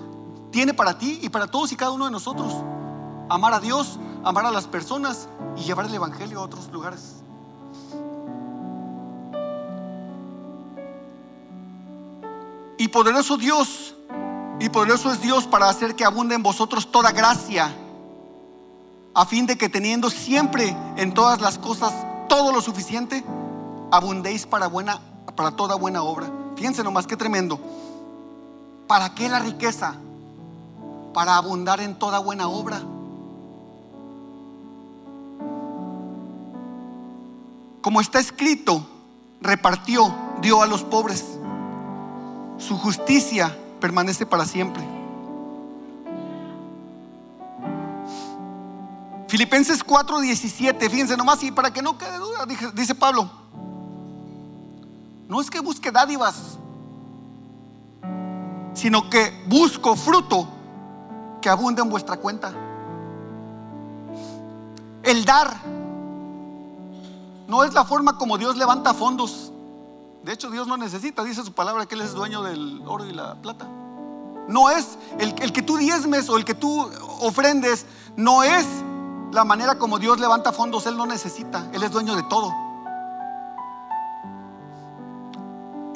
tiene 0.51 0.75
para 0.75 0.99
ti 0.99 1.21
y 1.23 1.29
para 1.29 1.47
todos 1.47 1.71
y 1.71 1.77
cada 1.77 1.93
uno 1.93 2.07
de 2.07 2.11
nosotros. 2.11 2.53
Amar 3.29 3.55
a 3.55 3.61
Dios, 3.61 3.97
amar 4.25 4.45
a 4.45 4.51
las 4.51 4.67
personas 4.67 5.29
y 5.57 5.61
llevar 5.61 5.87
el 5.87 5.95
Evangelio 5.95 6.41
a 6.41 6.43
otros 6.43 6.69
lugares. 6.73 7.15
Y 12.77 12.89
poderoso 12.89 13.37
Dios, 13.37 13.95
y 14.59 14.69
poderoso 14.69 15.13
es 15.13 15.21
Dios 15.21 15.47
para 15.47 15.69
hacer 15.69 15.95
que 15.95 16.05
abunde 16.05 16.35
en 16.35 16.43
vosotros 16.43 16.91
toda 16.91 17.13
gracia, 17.13 17.73
a 19.15 19.27
fin 19.27 19.47
de 19.47 19.57
que 19.57 19.69
teniendo 19.69 20.11
siempre 20.11 20.77
en 20.97 21.15
todas 21.15 21.41
las 21.41 21.57
cosas 21.57 21.95
todo 22.29 22.51
lo 22.51 22.61
suficiente, 22.61 23.25
abundéis 23.93 24.45
para 24.45 24.67
buena 24.67 25.01
para 25.41 25.53
toda 25.53 25.75
buena 25.75 26.03
obra. 26.03 26.31
Fíjense 26.55 26.85
nomás 26.85 27.07
qué 27.07 27.17
tremendo. 27.17 27.59
¿Para 28.87 29.15
qué 29.15 29.27
la 29.27 29.39
riqueza? 29.39 29.95
Para 31.15 31.39
abundar 31.39 31.81
en 31.81 31.99
toda 31.99 32.19
buena 32.19 32.47
obra. 32.47 32.83
Como 37.81 38.03
está 38.03 38.19
escrito, 38.19 38.87
repartió, 39.41 40.15
dio 40.43 40.61
a 40.61 40.67
los 40.67 40.85
pobres. 40.85 41.25
Su 42.59 42.77
justicia 42.77 43.57
permanece 43.81 44.27
para 44.27 44.45
siempre. 44.45 44.87
Filipenses 49.27 49.83
4:17, 49.83 50.91
fíjense 50.91 51.17
nomás, 51.17 51.43
y 51.43 51.51
para 51.51 51.73
que 51.73 51.81
no 51.81 51.97
quede 51.97 52.19
duda, 52.19 52.45
dice 52.75 52.95
Pablo, 52.95 53.31
no 55.31 55.41
es 55.41 55.49
que 55.49 55.61
busque 55.61 55.91
dádivas. 55.91 56.59
sino 58.75 59.11
que 59.11 59.45
busco 59.47 59.95
fruto 59.95 60.49
que 61.43 61.49
abunde 61.51 61.83
en 61.83 61.91
vuestra 61.91 62.17
cuenta. 62.17 62.53
El 65.03 65.25
dar 65.25 65.55
no 67.47 67.63
es 67.63 67.75
la 67.75 67.85
forma 67.85 68.17
como 68.17 68.39
Dios 68.39 68.57
levanta 68.57 68.95
fondos. 68.95 69.53
De 70.23 70.33
hecho, 70.33 70.51
Dios 70.51 70.67
no 70.67 70.77
necesita, 70.77 71.23
dice 71.25 71.45
su 71.45 71.53
palabra, 71.53 71.87
que 71.87 71.95
Él 71.95 72.01
es 72.01 72.13
dueño 72.13 72.43
del 72.43 72.83
oro 72.87 73.05
y 73.05 73.13
la 73.13 73.35
plata. 73.35 73.67
No 74.49 74.71
es 74.71 74.97
el, 75.19 75.35
el 75.43 75.53
que 75.53 75.63
tú 75.63 75.77
diezmes 75.77 76.29
o 76.29 76.39
el 76.39 76.45
que 76.45 76.55
tú 76.55 76.91
ofrendes, 77.21 77.87
no 78.17 78.43
es 78.43 78.67
la 79.31 79.45
manera 79.45 79.79
como 79.79 79.99
Dios 79.99 80.19
levanta 80.21 80.53
fondos. 80.53 80.87
Él 80.87 80.97
no 80.97 81.07
necesita, 81.07 81.69
Él 81.73 81.83
es 81.83 81.91
dueño 81.91 82.17
de 82.17 82.23
todo. 82.25 82.70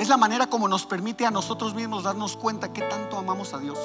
Es 0.05 0.11
la 0.11 0.19
manera 0.19 0.47
como 0.49 0.69
nos 0.69 0.85
permite 0.85 1.25
a 1.25 1.31
nosotros 1.31 1.75
mismos 1.75 2.03
darnos 2.03 2.37
cuenta 2.37 2.71
que 2.75 2.83
tanto 2.83 3.17
amamos 3.17 3.55
a 3.55 3.59
Dios, 3.59 3.79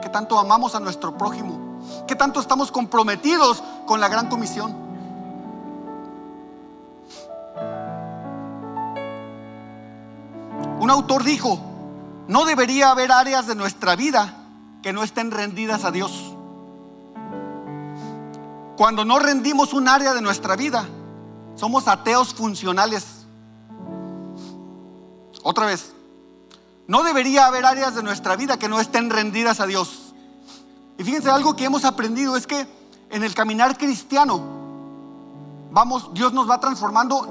que 0.00 0.08
tanto 0.08 0.38
amamos 0.38 0.74
a 0.74 0.80
nuestro 0.80 1.18
prójimo, 1.18 1.82
que 2.06 2.16
tanto 2.16 2.40
estamos 2.40 2.72
comprometidos 2.72 3.62
con 3.84 4.00
la 4.00 4.08
gran 4.08 4.30
comisión. 4.30 4.74
Un 10.80 10.90
autor 10.90 11.22
dijo, 11.22 11.60
no 12.26 12.46
debería 12.46 12.92
haber 12.92 13.12
áreas 13.12 13.46
de 13.46 13.54
nuestra 13.54 13.94
vida 13.94 14.36
que 14.82 14.94
no 14.94 15.02
estén 15.02 15.32
rendidas 15.32 15.84
a 15.84 15.90
Dios. 15.90 16.34
Cuando 18.78 19.04
no 19.04 19.18
rendimos 19.18 19.74
un 19.74 19.86
área 19.86 20.14
de 20.14 20.22
nuestra 20.22 20.56
vida, 20.56 20.86
somos 21.56 21.88
ateos 21.88 22.32
funcionales. 22.32 23.23
Otra 25.44 25.66
vez, 25.66 25.92
no 26.88 27.02
debería 27.02 27.46
haber 27.46 27.66
áreas 27.66 27.94
de 27.94 28.02
nuestra 28.02 28.34
vida 28.34 28.58
que 28.58 28.66
no 28.66 28.80
estén 28.80 29.10
rendidas 29.10 29.60
a 29.60 29.66
Dios. 29.66 30.14
Y 30.96 31.04
fíjense, 31.04 31.30
algo 31.30 31.54
que 31.54 31.66
hemos 31.66 31.84
aprendido 31.84 32.34
es 32.34 32.46
que 32.46 32.66
en 33.10 33.22
el 33.22 33.34
caminar 33.34 33.76
cristiano, 33.76 34.40
vamos, 35.70 36.14
Dios 36.14 36.32
nos 36.32 36.48
va 36.48 36.60
transformando, 36.60 37.28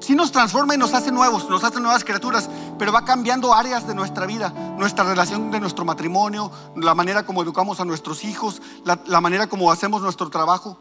sí 0.00 0.14
nos 0.14 0.32
transforma 0.32 0.74
y 0.74 0.78
nos 0.78 0.94
hace 0.94 1.12
nuevos, 1.12 1.50
nos 1.50 1.62
hace 1.64 1.80
nuevas 1.80 2.02
criaturas, 2.02 2.48
pero 2.78 2.92
va 2.92 3.04
cambiando 3.04 3.52
áreas 3.52 3.86
de 3.86 3.94
nuestra 3.94 4.24
vida, 4.24 4.48
nuestra 4.78 5.04
relación 5.04 5.50
de 5.50 5.60
nuestro 5.60 5.84
matrimonio, 5.84 6.50
la 6.76 6.94
manera 6.94 7.26
como 7.26 7.42
educamos 7.42 7.78
a 7.78 7.84
nuestros 7.84 8.24
hijos, 8.24 8.62
la 8.84 9.20
manera 9.20 9.48
como 9.48 9.70
hacemos 9.70 10.00
nuestro 10.00 10.30
trabajo 10.30 10.78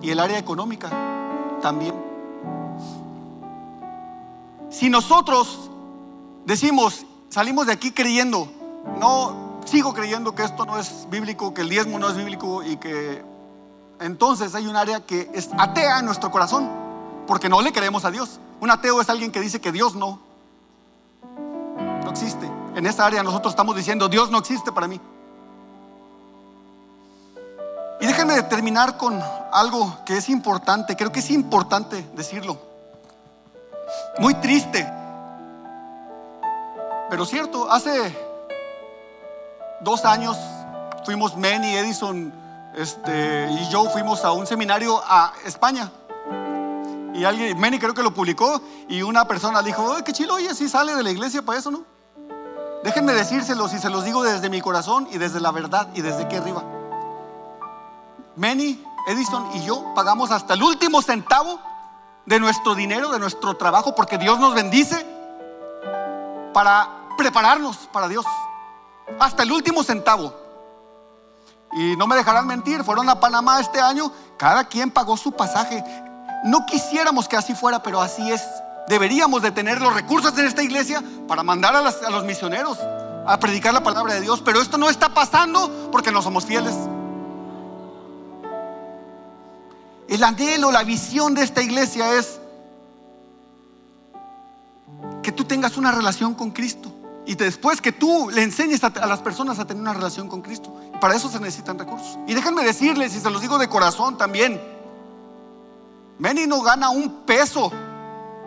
y 0.00 0.08
el 0.08 0.18
área 0.18 0.38
económica 0.38 0.88
también. 1.60 2.15
Si 4.70 4.90
nosotros 4.90 5.70
decimos, 6.44 7.06
salimos 7.28 7.66
de 7.66 7.72
aquí 7.72 7.92
creyendo, 7.92 8.48
no 8.98 9.60
sigo 9.64 9.94
creyendo 9.94 10.34
que 10.34 10.44
esto 10.44 10.64
no 10.66 10.78
es 10.78 11.06
bíblico, 11.08 11.54
que 11.54 11.62
el 11.62 11.68
diezmo 11.68 11.98
no 11.98 12.08
es 12.08 12.16
bíblico 12.16 12.62
y 12.62 12.76
que 12.76 13.24
entonces 14.00 14.54
hay 14.54 14.66
un 14.66 14.76
área 14.76 15.00
que 15.00 15.30
es 15.32 15.50
atea 15.56 16.00
en 16.00 16.06
nuestro 16.06 16.30
corazón, 16.30 16.68
porque 17.26 17.48
no 17.48 17.62
le 17.62 17.72
creemos 17.72 18.04
a 18.04 18.10
Dios. 18.10 18.40
Un 18.60 18.70
ateo 18.70 19.00
es 19.00 19.08
alguien 19.08 19.30
que 19.30 19.40
dice 19.40 19.60
que 19.60 19.72
Dios 19.72 19.94
no, 19.94 20.18
no 22.04 22.10
existe. 22.10 22.50
En 22.74 22.86
esa 22.86 23.06
área 23.06 23.22
nosotros 23.22 23.52
estamos 23.52 23.76
diciendo, 23.76 24.08
Dios 24.08 24.30
no 24.30 24.38
existe 24.38 24.72
para 24.72 24.88
mí. 24.88 25.00
Y 28.00 28.06
déjenme 28.06 28.42
terminar 28.42 28.98
con 28.98 29.18
algo 29.52 29.98
que 30.04 30.18
es 30.18 30.28
importante, 30.28 30.96
creo 30.96 31.12
que 31.12 31.20
es 31.20 31.30
importante 31.30 32.06
decirlo 32.14 32.75
muy 34.18 34.34
triste. 34.34 34.90
Pero 37.08 37.24
cierto, 37.24 37.70
hace 37.70 38.16
dos 39.80 40.04
años 40.04 40.36
fuimos 41.04 41.36
Manny, 41.36 41.76
Edison 41.76 42.32
este, 42.74 43.48
y 43.50 43.68
yo 43.70 43.88
fuimos 43.90 44.24
a 44.24 44.32
un 44.32 44.46
seminario 44.46 45.00
a 45.06 45.32
España. 45.44 45.90
Y 47.14 47.24
alguien, 47.24 47.58
Manny 47.58 47.78
creo 47.78 47.94
que 47.94 48.02
lo 48.02 48.12
publicó 48.12 48.60
y 48.88 49.02
una 49.02 49.26
persona 49.26 49.62
dijo, 49.62 49.96
qué 50.04 50.12
chilo, 50.12 50.34
oye, 50.34 50.54
si 50.54 50.68
sale 50.68 50.94
de 50.94 51.02
la 51.02 51.10
iglesia 51.10 51.42
para 51.42 51.58
eso, 51.58 51.70
¿no? 51.70 51.84
Déjenme 52.84 53.14
decírselos 53.14 53.72
y 53.72 53.78
se 53.78 53.88
los 53.88 54.04
digo 54.04 54.22
desde 54.22 54.50
mi 54.50 54.60
corazón 54.60 55.08
y 55.10 55.18
desde 55.18 55.40
la 55.40 55.50
verdad 55.50 55.88
y 55.94 56.02
desde 56.02 56.24
aquí 56.24 56.36
arriba. 56.36 56.62
Manny, 58.36 58.84
Edison 59.08 59.48
y 59.54 59.64
yo 59.64 59.94
pagamos 59.94 60.30
hasta 60.30 60.54
el 60.54 60.62
último 60.62 61.00
centavo 61.00 61.58
de 62.26 62.40
nuestro 62.40 62.74
dinero, 62.74 63.10
de 63.10 63.18
nuestro 63.18 63.56
trabajo, 63.56 63.94
porque 63.94 64.18
Dios 64.18 64.38
nos 64.38 64.54
bendice 64.54 65.06
para 66.52 66.88
prepararnos 67.16 67.76
para 67.92 68.08
Dios. 68.08 68.26
Hasta 69.18 69.44
el 69.44 69.52
último 69.52 69.82
centavo. 69.84 70.34
Y 71.72 71.96
no 71.96 72.06
me 72.06 72.16
dejarán 72.16 72.46
mentir, 72.46 72.82
fueron 72.84 73.08
a 73.08 73.20
Panamá 73.20 73.60
este 73.60 73.80
año, 73.80 74.10
cada 74.36 74.64
quien 74.64 74.90
pagó 74.90 75.16
su 75.16 75.32
pasaje. 75.32 75.84
No 76.44 76.66
quisiéramos 76.66 77.28
que 77.28 77.36
así 77.36 77.54
fuera, 77.54 77.82
pero 77.82 78.00
así 78.00 78.30
es. 78.30 78.42
Deberíamos 78.88 79.42
de 79.42 79.50
tener 79.50 79.80
los 79.80 79.94
recursos 79.94 80.36
en 80.38 80.46
esta 80.46 80.62
iglesia 80.62 81.02
para 81.26 81.42
mandar 81.42 81.74
a, 81.74 81.78
a 81.78 82.10
los 82.10 82.24
misioneros 82.24 82.78
a 83.26 83.38
predicar 83.40 83.74
la 83.74 83.82
palabra 83.82 84.14
de 84.14 84.20
Dios, 84.20 84.40
pero 84.40 84.60
esto 84.60 84.78
no 84.78 84.88
está 84.88 85.08
pasando 85.08 85.90
porque 85.90 86.12
no 86.12 86.22
somos 86.22 86.46
fieles. 86.46 86.74
El 90.08 90.22
anhelo, 90.22 90.70
la 90.70 90.84
visión 90.84 91.34
de 91.34 91.42
esta 91.42 91.62
iglesia 91.62 92.18
es 92.18 92.38
que 95.22 95.32
tú 95.32 95.44
tengas 95.44 95.76
una 95.76 95.90
relación 95.90 96.34
con 96.34 96.50
Cristo. 96.50 96.92
Y 97.26 97.34
después 97.34 97.80
que 97.80 97.90
tú 97.90 98.30
le 98.30 98.44
enseñes 98.44 98.84
a, 98.84 98.90
las 99.06 99.20
personas 99.20 99.58
a 99.58 99.64
tener 99.64 99.82
una 99.82 99.92
relación 99.92 100.28
con 100.28 100.42
Cristo. 100.42 100.72
Para 101.00 101.16
eso 101.16 101.28
se 101.28 101.40
necesitan 101.40 101.76
recursos. 101.76 102.18
Y 102.28 102.34
déjenme 102.34 102.62
decirles, 102.62 103.14
y 103.16 103.20
se 103.20 103.30
los 103.30 103.42
digo 103.42 103.58
de 103.58 103.68
corazón 103.68 104.16
también, 104.16 104.60
Meni 106.18 106.46
no 106.46 106.62
gana 106.62 106.90
un 106.90 107.24
peso 107.26 107.72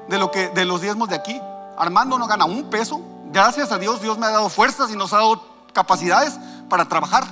de, 0.07 0.17
lo 0.17 0.31
que, 0.31 0.47
de 0.49 0.63
los 0.63 0.79
diezmos 0.81 1.09
de 1.09 1.15
aquí. 1.15 1.39
Armando 1.77 2.17
no 2.17 2.25
gana 2.25 2.45
un 2.45 2.69
peso. 2.69 3.01
Gracias 3.31 3.71
a 3.73 3.77
Dios, 3.77 4.01
Dios 4.01 4.17
me 4.17 4.25
ha 4.25 4.29
dado 4.29 4.47
fuerzas 4.47 4.89
y 4.89 4.95
nos 4.95 5.11
ha 5.11 5.17
dado 5.17 5.43
capacidades 5.73 6.39
para 6.69 6.85
trabajar. 6.85 7.25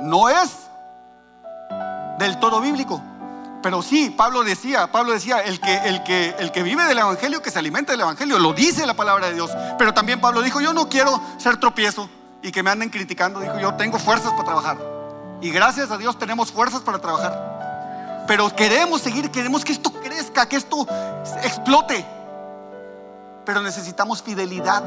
No 0.00 0.28
es 0.28 0.50
del 2.18 2.38
todo 2.38 2.60
bíblico. 2.60 3.02
Pero 3.64 3.80
sí, 3.80 4.10
Pablo 4.10 4.44
decía, 4.44 4.92
Pablo 4.92 5.14
decía, 5.14 5.40
el 5.40 5.58
que, 5.58 5.74
el, 5.74 6.02
que, 6.02 6.34
el 6.38 6.52
que 6.52 6.62
vive 6.62 6.84
del 6.84 6.98
Evangelio, 6.98 7.40
que 7.40 7.50
se 7.50 7.58
alimenta 7.58 7.92
del 7.92 8.02
Evangelio, 8.02 8.38
lo 8.38 8.52
dice 8.52 8.84
la 8.84 8.92
palabra 8.92 9.28
de 9.28 9.32
Dios. 9.36 9.50
Pero 9.78 9.94
también 9.94 10.20
Pablo 10.20 10.42
dijo, 10.42 10.60
yo 10.60 10.74
no 10.74 10.90
quiero 10.90 11.18
ser 11.38 11.56
tropiezo 11.56 12.10
y 12.42 12.52
que 12.52 12.62
me 12.62 12.68
anden 12.68 12.90
criticando. 12.90 13.40
Dijo, 13.40 13.58
yo 13.58 13.72
tengo 13.72 13.98
fuerzas 13.98 14.32
para 14.32 14.44
trabajar. 14.44 14.78
Y 15.40 15.50
gracias 15.50 15.90
a 15.90 15.96
Dios 15.96 16.18
tenemos 16.18 16.52
fuerzas 16.52 16.82
para 16.82 16.98
trabajar. 16.98 18.24
Pero 18.28 18.54
queremos 18.54 19.00
seguir, 19.00 19.30
queremos 19.30 19.64
que 19.64 19.72
esto 19.72 19.90
crezca, 19.94 20.46
que 20.46 20.56
esto 20.56 20.86
explote. 21.42 22.04
Pero 23.46 23.62
necesitamos 23.62 24.22
fidelidad. 24.22 24.82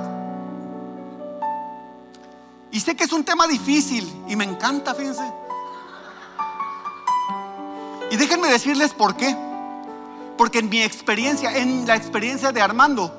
Y 2.69 2.80
sé 2.80 2.95
que 2.95 3.05
es 3.05 3.11
un 3.11 3.25
tema 3.25 3.47
difícil 3.47 4.07
y 4.28 4.36
me 4.36 4.43
encanta, 4.43 4.93
fíjense. 4.93 5.23
Y 8.11 8.15
déjenme 8.15 8.49
decirles 8.49 8.93
por 8.93 9.15
qué. 9.15 9.35
Porque 10.37 10.59
en 10.59 10.69
mi 10.69 10.81
experiencia, 10.81 11.57
en 11.57 11.87
la 11.87 11.95
experiencia 11.95 12.51
de 12.51 12.61
Armando, 12.61 13.15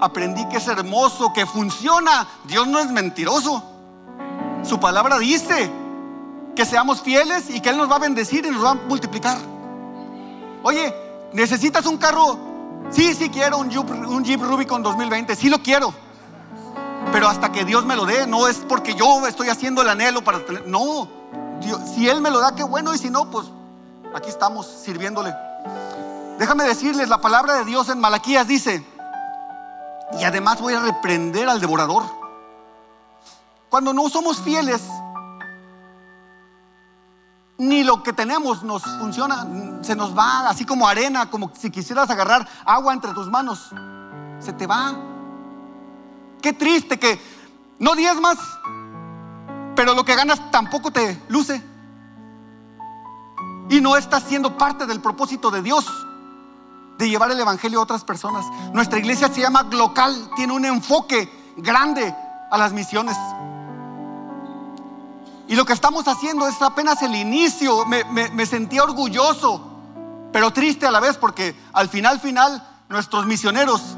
aprendí 0.00 0.46
que 0.48 0.58
es 0.58 0.68
hermoso, 0.68 1.32
que 1.32 1.46
funciona. 1.46 2.26
Dios 2.44 2.66
no 2.66 2.78
es 2.78 2.90
mentiroso. 2.90 3.62
Su 4.62 4.78
palabra 4.78 5.18
dice 5.18 5.70
que 6.54 6.64
seamos 6.64 7.02
fieles 7.02 7.50
y 7.50 7.60
que 7.60 7.70
Él 7.70 7.76
nos 7.76 7.90
va 7.90 7.96
a 7.96 8.00
bendecir 8.00 8.44
y 8.44 8.50
nos 8.50 8.64
va 8.64 8.70
a 8.70 8.74
multiplicar. 8.74 9.38
Oye, 10.62 10.94
¿necesitas 11.32 11.86
un 11.86 11.96
carro? 11.96 12.38
Sí, 12.90 13.14
sí 13.14 13.30
quiero 13.30 13.58
un 13.58 13.70
Jeep, 13.70 13.90
un 13.90 14.24
Jeep 14.24 14.40
Rubicon 14.40 14.82
2020, 14.82 15.34
sí 15.34 15.48
lo 15.48 15.62
quiero. 15.62 15.92
Pero 17.10 17.28
hasta 17.28 17.50
que 17.50 17.64
Dios 17.64 17.84
me 17.84 17.96
lo 17.96 18.06
dé, 18.06 18.26
no 18.26 18.48
es 18.48 18.58
porque 18.58 18.94
yo 18.94 19.26
estoy 19.26 19.48
haciendo 19.48 19.82
el 19.82 19.88
anhelo 19.88 20.22
para 20.22 20.40
no, 20.66 21.08
si 21.94 22.08
Él 22.08 22.20
me 22.20 22.30
lo 22.30 22.40
da, 22.40 22.54
qué 22.54 22.62
bueno, 22.62 22.94
y 22.94 22.98
si 22.98 23.10
no, 23.10 23.30
pues 23.30 23.46
aquí 24.14 24.28
estamos 24.28 24.66
sirviéndole. 24.66 25.34
Déjame 26.38 26.64
decirles, 26.64 27.08
la 27.08 27.20
palabra 27.20 27.54
de 27.54 27.64
Dios 27.64 27.88
en 27.88 28.00
Malaquías 28.00 28.46
dice, 28.46 28.84
y 30.18 30.24
además 30.24 30.60
voy 30.60 30.74
a 30.74 30.80
reprender 30.80 31.48
al 31.48 31.60
devorador. 31.60 32.04
Cuando 33.68 33.92
no 33.92 34.08
somos 34.08 34.38
fieles, 34.38 34.82
ni 37.58 37.84
lo 37.84 38.02
que 38.02 38.12
tenemos 38.12 38.62
nos 38.62 38.82
funciona, 38.82 39.46
se 39.82 39.94
nos 39.94 40.16
va 40.16 40.48
así 40.48 40.64
como 40.64 40.86
arena, 40.86 41.30
como 41.30 41.52
si 41.58 41.70
quisieras 41.70 42.10
agarrar 42.10 42.46
agua 42.64 42.92
entre 42.92 43.12
tus 43.12 43.30
manos, 43.30 43.70
se 44.40 44.52
te 44.52 44.66
va. 44.66 44.94
Qué 46.40 46.52
triste 46.52 46.98
que 46.98 47.20
no 47.78 47.94
diezmas, 47.94 48.36
pero 49.74 49.94
lo 49.94 50.04
que 50.04 50.14
ganas 50.14 50.50
tampoco 50.50 50.90
te 50.90 51.20
luce. 51.28 51.62
Y 53.68 53.80
no 53.80 53.96
estás 53.96 54.24
siendo 54.24 54.56
parte 54.58 54.86
del 54.86 55.00
propósito 55.00 55.50
de 55.50 55.62
Dios. 55.62 55.86
de 56.98 57.08
llevar 57.08 57.32
el 57.32 57.40
Evangelio 57.40 57.80
a 57.80 57.82
otras 57.82 58.04
personas. 58.04 58.44
Nuestra 58.72 58.98
iglesia 58.98 59.26
se 59.26 59.40
llama 59.40 59.64
Glocal, 59.64 60.30
tiene 60.36 60.52
un 60.52 60.64
enfoque 60.64 61.28
grande 61.56 62.14
a 62.50 62.56
las 62.58 62.72
misiones. 62.72 63.16
Y 65.48 65.56
lo 65.56 65.64
que 65.64 65.72
estamos 65.72 66.06
haciendo 66.06 66.46
es 66.46 66.62
apenas 66.62 67.02
el 67.02 67.16
inicio. 67.16 67.86
Me 67.86 68.46
sentía 68.46 68.84
orgulloso, 68.84 69.72
pero 70.32 70.52
triste 70.52 70.86
a 70.86 70.92
la 70.92 71.00
vez 71.00 71.16
porque 71.16 71.56
al 71.72 71.88
final, 71.88 72.20
final, 72.20 72.62
nuestros 72.88 73.26
misioneros 73.26 73.96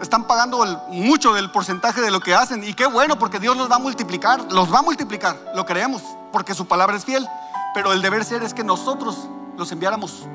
están 0.00 0.24
pagando 0.24 0.64
mucho 0.88 1.32
del 1.32 1.50
porcentaje 1.50 2.00
de 2.00 2.10
lo 2.10 2.20
que 2.20 2.34
hacen. 2.34 2.62
Y 2.64 2.74
qué 2.74 2.86
bueno, 2.86 3.18
porque 3.18 3.38
Dios 3.38 3.56
los 3.56 3.70
va 3.70 3.76
a 3.76 3.78
multiplicar, 3.80 4.52
los 4.52 4.72
va 4.72 4.80
a 4.80 4.82
multiplicar, 4.82 5.36
lo 5.54 5.64
creemos, 5.64 6.02
porque 6.32 6.54
su 6.54 6.66
palabra 6.66 6.96
es 6.96 7.04
fiel. 7.04 7.26
Pero 7.74 7.92
el 7.92 8.02
deber 8.02 8.24
ser 8.24 8.42
es 8.42 8.54
que 8.54 8.64
nosotros 8.64 9.28
los 9.56 9.72
enviáramos. 9.72 10.26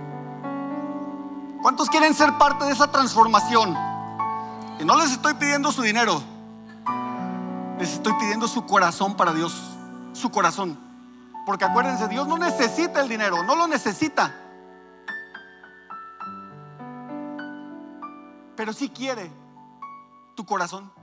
¿Cuántos 1.61 1.89
quieren 1.89 2.13
ser 2.13 2.37
parte 2.37 2.65
de 2.65 2.71
esa 2.71 2.91
transformación? 2.91 3.77
Y 4.79 4.85
no 4.85 4.97
les 4.97 5.11
estoy 5.11 5.35
pidiendo 5.35 5.71
su 5.71 5.83
dinero, 5.83 6.23
les 7.77 7.93
estoy 7.93 8.13
pidiendo 8.13 8.47
su 8.47 8.65
corazón 8.65 9.15
para 9.15 9.31
Dios, 9.31 9.53
su 10.13 10.31
corazón. 10.31 10.77
Porque 11.45 11.65
acuérdense, 11.65 12.07
Dios 12.07 12.27
no 12.27 12.37
necesita 12.37 13.01
el 13.01 13.09
dinero, 13.09 13.43
no 13.43 13.55
lo 13.55 13.67
necesita. 13.67 14.33
Pero 18.55 18.73
sí 18.73 18.89
quiere 18.89 19.40
tu 20.41 20.47
corazón. 20.47 21.00